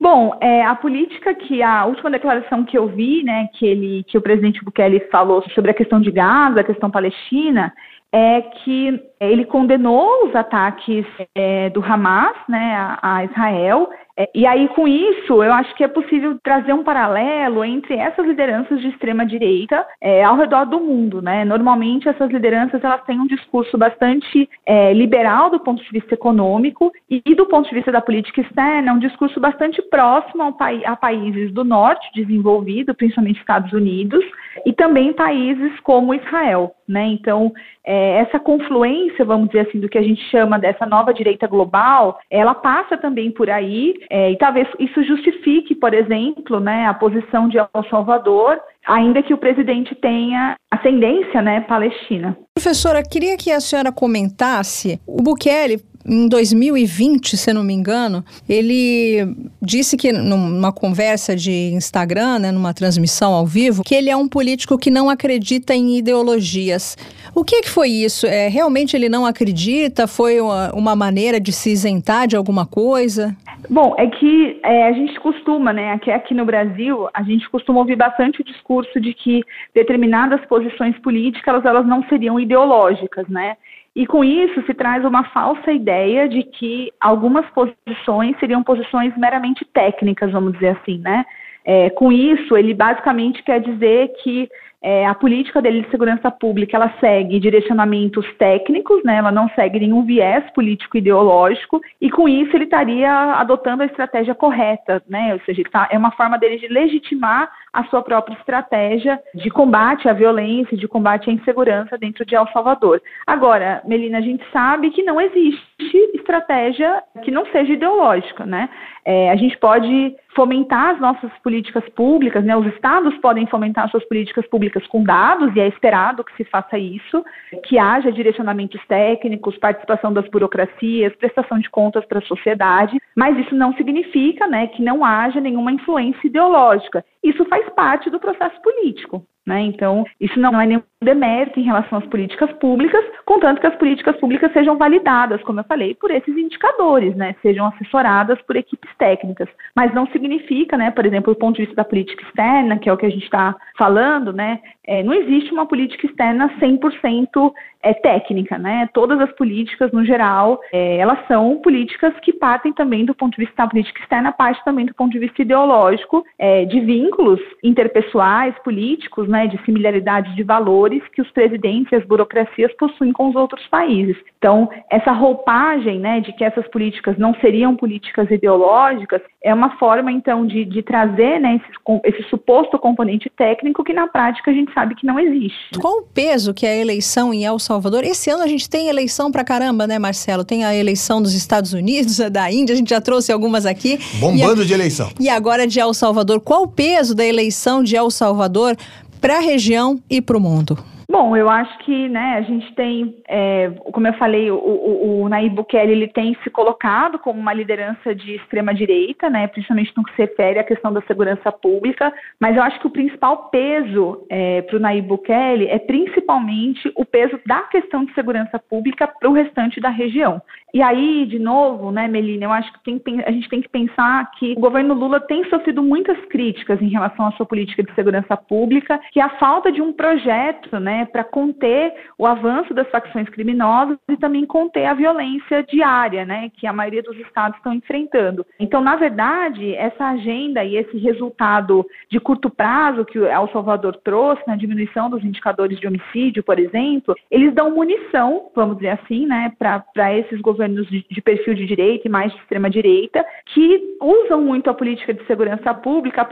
[0.00, 4.16] Bom, é, a política que a última declaração que eu vi, né, que ele, que
[4.16, 7.72] o presidente Bukele falou sobre a questão de Gaza, a questão palestina,
[8.12, 11.04] é que ele condenou os ataques
[11.34, 13.90] é, do Hamas, né, a, a Israel
[14.34, 18.80] e aí, com isso, eu acho que é possível trazer um paralelo entre essas lideranças
[18.80, 21.44] de extrema direita é, ao redor do mundo, né?
[21.44, 26.90] Normalmente, essas lideranças elas têm um discurso bastante é, liberal do ponto de vista econômico
[27.08, 30.42] e, do ponto de vista da política externa, um discurso bastante próximo
[30.84, 34.24] a países do norte desenvolvido, principalmente Estados Unidos,
[34.66, 37.06] e também países como Israel, né?
[37.06, 37.52] Então,
[37.84, 41.46] é, é, essa confluência, vamos dizer assim, do que a gente chama dessa nova direita
[41.48, 46.94] global, ela passa também por aí, é, e talvez isso justifique, por exemplo, né, a
[46.94, 52.36] posição de El Salvador, ainda que o presidente tenha ascendência né, palestina.
[52.54, 55.00] Professora, queria que a senhora comentasse.
[55.06, 62.38] O Bukele em 2020, se não me engano, ele disse que numa conversa de Instagram,
[62.38, 66.96] né, numa transmissão ao vivo, que ele é um político que não acredita em ideologias.
[67.34, 68.26] O que, que foi isso?
[68.26, 70.06] É, realmente ele não acredita?
[70.06, 73.36] Foi uma, uma maneira de se isentar de alguma coisa?
[73.68, 77.80] Bom, é que é, a gente costuma, né, aqui, aqui no Brasil, a gente costuma
[77.80, 79.42] ouvir bastante o discurso de que
[79.74, 83.56] determinadas posições políticas elas, elas não seriam ideológicas, né?
[83.96, 89.64] E com isso se traz uma falsa ideia de que algumas posições seriam posições meramente
[89.64, 91.24] técnicas, vamos dizer assim, né?
[91.64, 94.48] É, com isso, ele basicamente quer dizer que
[94.80, 99.16] é, a política dele de segurança pública ela segue direcionamentos técnicos, né?
[99.16, 104.34] Ela não segue nenhum viés político ideológico e com isso ele estaria adotando a estratégia
[104.34, 105.34] correta, né?
[105.34, 110.08] Ou seja, tá, é uma forma dele de legitimar a sua própria estratégia de combate
[110.08, 113.00] à violência, de combate à insegurança dentro de El Salvador.
[113.26, 115.68] Agora, Melina, a gente sabe que não existe
[116.14, 118.68] estratégia que não seja ideológica, né?
[119.04, 122.56] É, a gente pode fomentar as nossas políticas públicas, né?
[122.56, 126.78] Os estados podem fomentar suas políticas públicas com dados e é esperado que se faça
[126.78, 127.24] isso,
[127.64, 133.54] que haja direcionamentos técnicos, participação das burocracias, prestação de contas para a sociedade, mas isso
[133.54, 137.04] não significa, né, que não haja nenhuma influência ideológica.
[137.22, 139.26] Isso faz parte do processo político.
[139.48, 139.62] Né?
[139.62, 144.14] Então, isso não é nenhum demérito em relação às políticas públicas, contanto que as políticas
[144.16, 147.34] públicas sejam validadas, como eu falei, por esses indicadores, né?
[147.40, 149.48] sejam assessoradas por equipes técnicas.
[149.74, 152.92] Mas não significa, né, por exemplo, do ponto de vista da política externa, que é
[152.92, 157.92] o que a gente está falando, né, é, não existe uma política externa 100% é,
[157.94, 158.58] técnica.
[158.58, 158.88] Né?
[158.92, 163.44] Todas as políticas, no geral, é, elas são políticas que partem também do ponto de
[163.44, 168.54] vista da política externa, parte também do ponto de vista ideológico, é, de vínculos interpessoais,
[168.64, 169.37] políticos, né?
[169.38, 173.64] Né, de similaridade de valores que os presidentes e as burocracias possuem com os outros
[173.68, 174.16] países.
[174.36, 180.10] Então, essa roupagem né, de que essas políticas não seriam políticas ideológicas é uma forma,
[180.10, 184.72] então, de, de trazer né, esse, esse suposto componente técnico que, na prática, a gente
[184.72, 185.78] sabe que não existe.
[185.80, 188.02] Qual o peso que é a eleição em El Salvador?
[188.02, 190.44] Esse ano a gente tem eleição pra caramba, né, Marcelo?
[190.44, 194.00] Tem a eleição dos Estados Unidos, da Índia, a gente já trouxe algumas aqui.
[194.18, 195.10] Bombando a, de eleição.
[195.20, 196.40] E agora de El Salvador.
[196.40, 198.76] Qual o peso da eleição de El Salvador
[199.20, 200.78] para a região e para o mundo?
[201.10, 205.28] Bom, eu acho que né, a gente tem, é, como eu falei, o, o, o
[205.30, 210.04] Nayib Bukele ele tem se colocado como uma liderança de extrema direita, né, principalmente no
[210.04, 214.26] que se refere à questão da segurança pública, mas eu acho que o principal peso
[214.28, 219.30] é, para o Nayib Bukele é principalmente o peso da questão de segurança pública para
[219.30, 220.42] o restante da região.
[220.74, 224.30] E aí, de novo, né, Melina, eu acho que tem, a gente tem que pensar
[224.32, 228.36] que o governo Lula tem sofrido muitas críticas em relação à sua política de segurança
[228.36, 233.98] pública, que a falta de um projeto, né, para conter o avanço das facções criminosas
[234.08, 238.44] e também conter a violência diária, né, que a maioria dos estados estão enfrentando.
[238.58, 243.96] Então, na verdade, essa agenda e esse resultado de curto prazo que o El Salvador
[244.02, 249.26] trouxe, na diminuição dos indicadores de homicídio, por exemplo, eles dão munição, vamos dizer assim,
[249.26, 253.96] né, para esses governos de, de perfil de direita e mais de extrema direita, que
[254.00, 256.26] usam muito a política de segurança pública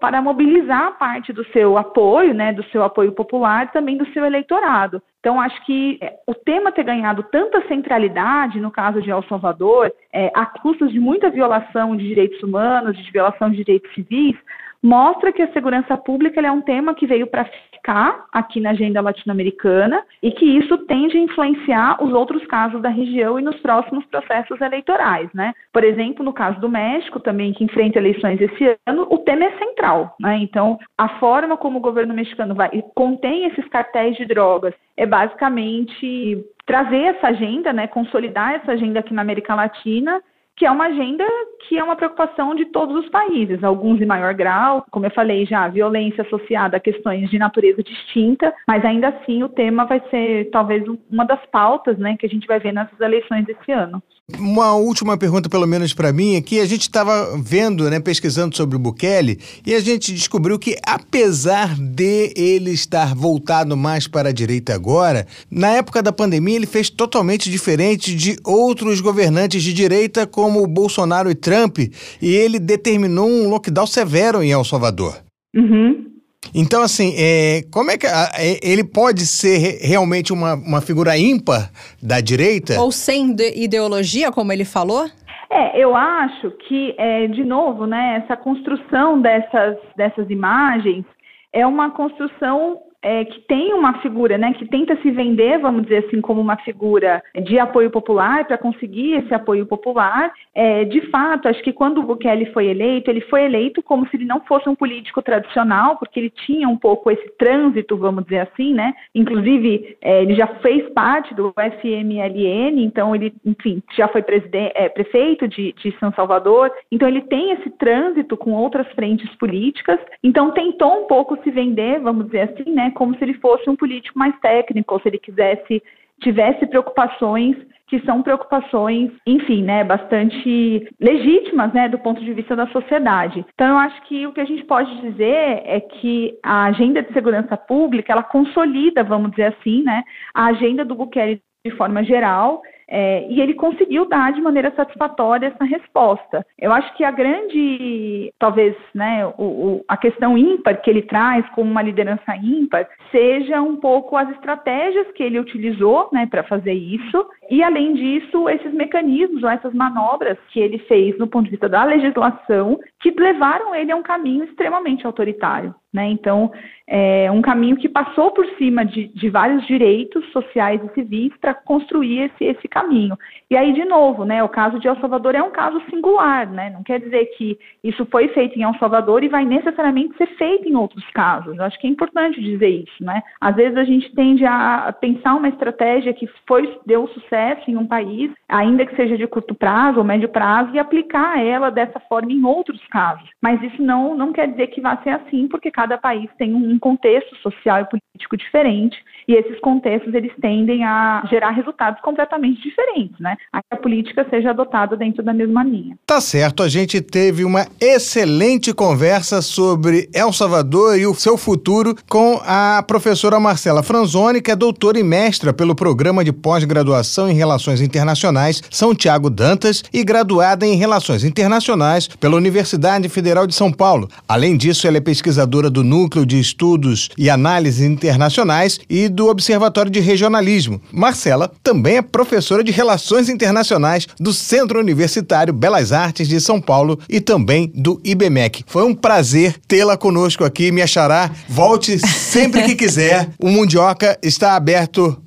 [0.00, 5.02] para mobilizar parte do seu apoio, né, do seu apoio popular também do seu eleitorado.
[5.20, 9.92] Então, acho que é, o tema ter ganhado tanta centralidade, no caso de El Salvador,
[10.12, 14.36] é, a custos de muita violação de direitos humanos, de violação de direitos civis,
[14.82, 19.00] mostra que a segurança pública é um tema que veio para ficar aqui na agenda
[19.00, 24.04] latino-americana e que isso tende a influenciar os outros casos da região e nos próximos
[24.06, 25.52] processos eleitorais, né?
[25.72, 29.58] Por exemplo, no caso do México, também que enfrenta eleições esse ano, o tema é
[29.58, 30.38] central, né?
[30.38, 36.44] Então, a forma como o governo mexicano vai contém esses cartéis de drogas é basicamente
[36.66, 40.22] trazer essa agenda, né, consolidar essa agenda aqui na América Latina
[40.56, 41.24] que é uma agenda
[41.68, 45.46] que é uma preocupação de todos os países, alguns em maior grau, como eu falei
[45.46, 50.50] já, violência associada a questões de natureza distinta, mas ainda assim o tema vai ser
[50.50, 54.02] talvez uma das pautas né, que a gente vai ver nessas eleições desse ano.
[54.38, 58.56] Uma última pergunta, pelo menos para mim, é que a gente estava vendo, né, pesquisando
[58.56, 64.30] sobre o Bukele, e a gente descobriu que, apesar de ele estar voltado mais para
[64.30, 69.72] a direita agora, na época da pandemia ele fez totalmente diferente de outros governantes de
[69.72, 71.94] direita, como Bolsonaro e Trump, e
[72.34, 75.16] ele determinou um lockdown severo em El Salvador.
[75.54, 76.11] Uhum.
[76.54, 80.80] Então, assim, é, como é que a, é, ele pode ser re- realmente uma, uma
[80.80, 81.70] figura ímpar
[82.02, 82.80] da direita?
[82.80, 85.06] Ou sem de- ideologia, como ele falou?
[85.50, 91.04] É, eu acho que, é, de novo, né, essa construção dessas, dessas imagens
[91.52, 96.06] é uma construção é, que tem uma figura, né, que tenta se vender, vamos dizer
[96.06, 100.32] assim, como uma figura de apoio popular para conseguir esse apoio popular.
[100.54, 104.16] É, de fato, acho que quando o Bukele foi eleito, ele foi eleito como se
[104.16, 108.40] ele não fosse um político tradicional, porque ele tinha um pouco esse trânsito, vamos dizer
[108.40, 108.94] assim, né?
[109.14, 115.48] Inclusive, é, ele já fez parte do FMLN, então ele, enfim, já foi é, prefeito
[115.48, 121.02] de, de São Salvador, então ele tem esse trânsito com outras frentes políticas, então tentou
[121.02, 124.38] um pouco se vender, vamos dizer assim, né, como se ele fosse um político mais
[124.40, 125.82] técnico, ou se ele quisesse,
[126.20, 127.56] tivesse preocupações
[127.92, 133.44] que são preocupações, enfim, né, bastante legítimas, né, do ponto de vista da sociedade.
[133.52, 137.12] Então, eu acho que o que a gente pode dizer é que a agenda de
[137.12, 140.02] segurança pública, ela consolida, vamos dizer assim, né,
[140.34, 142.62] a agenda do Bukele de forma geral,
[142.94, 146.44] é, e ele conseguiu dar de maneira satisfatória essa resposta.
[146.58, 151.48] Eu acho que a grande, talvez, né, o, o, a questão ímpar que ele traz
[151.54, 156.74] como uma liderança ímpar seja um pouco as estratégias que ele utilizou, né, para fazer
[156.74, 161.52] isso, e além disso, esses mecanismos ou essas manobras que ele fez no ponto de
[161.52, 165.74] vista da legislação que levaram ele a um caminho extremamente autoritário.
[165.92, 166.06] Né?
[166.08, 166.50] Então,
[166.86, 171.54] é um caminho que passou por cima de, de vários direitos sociais e civis para
[171.54, 173.16] construir esse, esse caminho.
[173.50, 176.70] E aí, de novo, né, o caso de El Salvador é um caso singular, né?
[176.70, 180.68] não quer dizer que isso foi feito em El Salvador e vai necessariamente ser feito
[180.68, 181.56] em outros casos.
[181.56, 183.02] Eu acho que é importante dizer isso.
[183.04, 183.22] Né?
[183.40, 187.86] Às vezes a gente tende a pensar uma estratégia que foi, deu sucesso em um
[187.86, 192.32] país, ainda que seja de curto prazo ou médio prazo, e aplicar ela dessa forma
[192.32, 193.28] em outros casos.
[193.40, 195.70] Mas isso não, não quer dizer que vai ser assim, porque
[196.00, 201.50] país tem um contexto social e político diferente, e esses contextos eles tendem a gerar
[201.50, 203.36] resultados completamente diferentes, né?
[203.52, 205.96] A que a política seja adotada dentro da mesma linha.
[206.06, 211.94] Tá certo, a gente teve uma excelente conversa sobre El Salvador e o seu futuro
[212.08, 217.34] com a professora Marcela Franzoni, que é doutora e mestra pelo Programa de Pós-Graduação em
[217.34, 223.72] Relações Internacionais São Tiago Dantas e graduada em Relações Internacionais pela Universidade Federal de São
[223.72, 224.08] Paulo.
[224.28, 229.90] Além disso, ela é pesquisadora do Núcleo de Estudos e Análises Internacionais e do Observatório
[229.90, 230.80] de Regionalismo.
[230.92, 236.98] Marcela também é professora de Relações Internacionais do Centro Universitário Belas Artes de São Paulo
[237.08, 238.64] e também do IBMEC.
[238.66, 241.30] Foi um prazer tê-la conosco aqui, me achará.
[241.48, 243.30] Volte sempre que quiser.
[243.38, 245.20] O Mundioca está aberto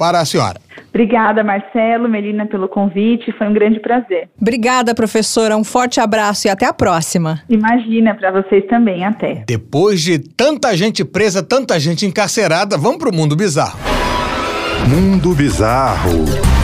[0.00, 0.58] para a senhora.
[0.88, 3.30] Obrigada, Marcelo, Melina, pelo convite.
[3.32, 4.30] Foi um grande prazer.
[4.40, 5.54] Obrigada, professora.
[5.58, 7.42] Um forte abraço e até a próxima.
[7.50, 9.04] Imagina, para vocês também.
[9.04, 9.44] Até.
[9.46, 13.78] Depois de tanta gente presa, tanta gente encarcerada, vamos para o mundo bizarro.
[14.88, 16.59] Mundo Bizarro.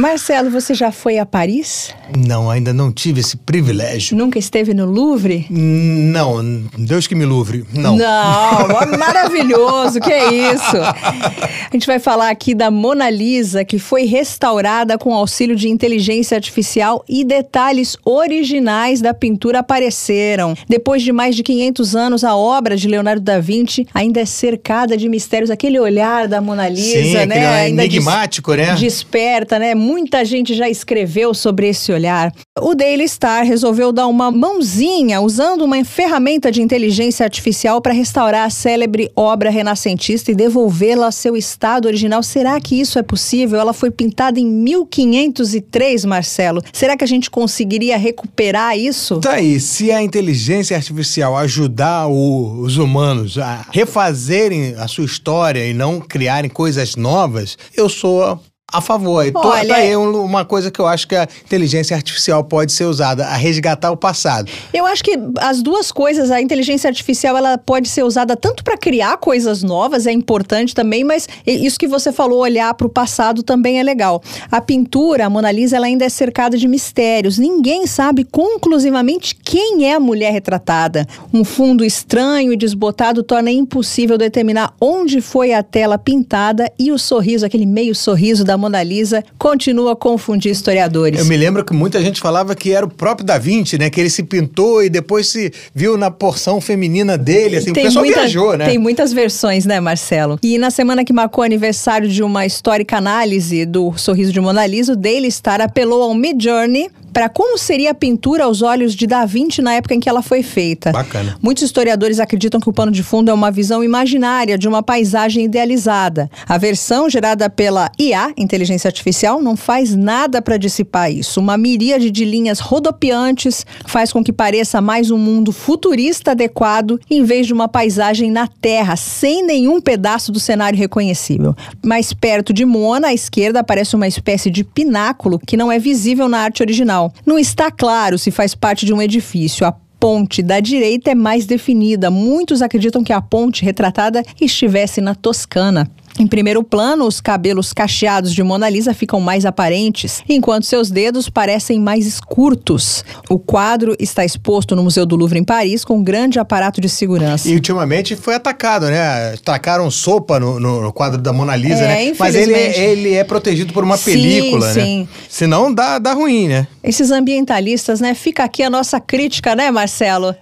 [0.00, 1.94] Marcelo, você já foi a Paris?
[2.16, 4.16] Não, ainda não tive esse privilégio.
[4.16, 5.46] Nunca esteve no Louvre?
[5.50, 6.42] Não,
[6.78, 7.64] Deus que me livre.
[7.74, 7.96] Não.
[7.96, 10.76] Não, maravilhoso, que é isso?
[10.76, 16.34] A gente vai falar aqui da Mona Lisa, que foi restaurada com auxílio de inteligência
[16.34, 20.54] artificial e detalhes originais da pintura apareceram.
[20.68, 24.96] Depois de mais de 500 anos, a obra de Leonardo da Vinci ainda é cercada
[24.96, 25.50] de mistérios.
[25.50, 27.46] Aquele olhar da Mona Lisa, Sim, né?
[27.60, 28.74] Ainda des- enigmático, né?
[28.74, 29.74] Desperta, né?
[29.90, 32.32] Muita gente já escreveu sobre esse olhar.
[32.60, 38.46] O Daily Star resolveu dar uma mãozinha usando uma ferramenta de inteligência artificial para restaurar
[38.46, 42.22] a célebre obra renascentista e devolvê-la ao seu estado original.
[42.22, 43.58] Será que isso é possível?
[43.58, 46.62] Ela foi pintada em 1503, Marcelo.
[46.72, 49.18] Será que a gente conseguiria recuperar isso?
[49.18, 55.66] Tá aí, se a inteligência artificial ajudar o- os humanos a refazerem a sua história
[55.66, 58.38] e não criarem coisas novas, eu sou
[58.72, 59.26] a favor.
[59.26, 62.72] E Olha, tá aí um- uma coisa que eu acho que a inteligência artificial pode
[62.72, 64.50] ser usada, a resgatar o passado.
[64.72, 68.76] Eu acho que as duas coisas, a inteligência artificial, ela pode ser usada tanto para
[68.76, 73.42] criar coisas novas, é importante também, mas isso que você falou, olhar para o passado
[73.42, 74.22] também é legal.
[74.50, 77.38] A pintura, a Mona Lisa, ela ainda é cercada de mistérios.
[77.38, 81.06] Ninguém sabe conclusivamente quem é a mulher retratada.
[81.32, 86.98] Um fundo estranho e desbotado torna impossível determinar onde foi a tela pintada e o
[86.98, 91.18] sorriso, aquele meio sorriso da Mona Lisa, continua a confundir historiadores.
[91.18, 93.88] Eu me lembro que muita gente falava que era o próprio Da Vinci, né?
[93.90, 98.04] Que ele se pintou e depois se viu na porção feminina dele, assim, o pessoal
[98.04, 98.66] muita- viajou, né?
[98.66, 100.38] Tem muitas versões, né, Marcelo?
[100.42, 104.66] E na semana que marcou o aniversário de uma histórica análise do sorriso de Mona
[104.66, 109.06] Lisa, o Daily Star apelou ao Midjourney para como seria a pintura aos olhos de
[109.06, 110.92] Da Vinci na época em que ela foi feita.
[110.92, 111.36] Bacana.
[111.42, 115.44] Muitos historiadores acreditam que o pano de fundo é uma visão imaginária de uma paisagem
[115.44, 116.30] idealizada.
[116.48, 121.40] A versão gerada pela IA, inteligência artificial, não faz nada para dissipar isso.
[121.40, 127.24] Uma miríade de linhas rodopiantes faz com que pareça mais um mundo futurista adequado em
[127.24, 131.54] vez de uma paisagem na Terra, sem nenhum pedaço do cenário reconhecível.
[131.84, 136.28] Mais perto de Mona, à esquerda, aparece uma espécie de pináculo que não é visível
[136.28, 136.99] na arte original.
[137.24, 139.66] Não está claro se faz parte de um edifício.
[139.66, 142.10] A ponte da direita é mais definida.
[142.10, 145.90] Muitos acreditam que a ponte retratada estivesse na Toscana.
[146.18, 151.28] Em primeiro plano, os cabelos cacheados de Mona Lisa ficam mais aparentes, enquanto seus dedos
[151.30, 153.04] parecem mais curtos.
[153.28, 156.88] O quadro está exposto no Museu do Louvre em Paris com um grande aparato de
[156.88, 157.48] segurança.
[157.48, 159.36] E ultimamente foi atacado, né?
[159.44, 162.14] Tacaram sopa no, no, quadro da Mona Lisa, É, né?
[162.18, 162.80] Mas ele, infelizmente.
[162.80, 164.82] ele é protegido por uma Sim, película, né?
[164.82, 165.08] sim.
[165.28, 166.66] Senão dá, dá ruim, né?
[166.82, 168.14] Esses ambientalistas, né?
[168.14, 170.34] Fica aqui a nossa crítica, né, Marcelo?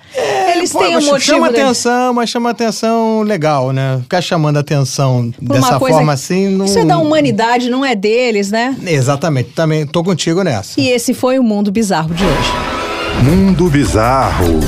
[0.55, 1.21] Eles Pô, têm um motivo.
[1.21, 1.65] Chama deles.
[1.65, 3.99] atenção, mas chama atenção legal, né?
[4.03, 6.65] Ficar chamando atenção Por uma dessa coisa- forma assim não.
[6.65, 8.77] Isso é da humanidade, não é deles, né?
[8.87, 10.81] Exatamente, também tô contigo nessa.
[10.81, 12.53] E esse foi o Mundo Bizarro de hoje.
[13.23, 14.61] Mundo Bizarro.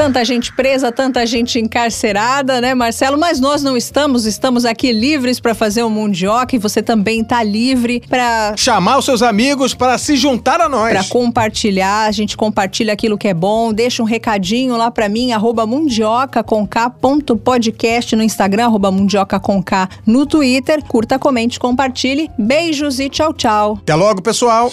[0.00, 3.18] Tanta gente presa, tanta gente encarcerada, né, Marcelo?
[3.18, 7.42] Mas nós não estamos, estamos aqui livres para fazer o Mundioca e você também tá
[7.42, 10.90] livre para Chamar os seus amigos para se juntar a nós.
[10.90, 15.32] para compartilhar, a gente compartilha aquilo que é bom, deixa um recadinho lá para mim,
[15.32, 21.18] arroba mundioca com K, ponto podcast no Instagram, arroba mundioca com K no Twitter, curta,
[21.18, 23.78] comente, compartilhe, beijos e tchau, tchau.
[23.82, 24.72] Até logo, pessoal.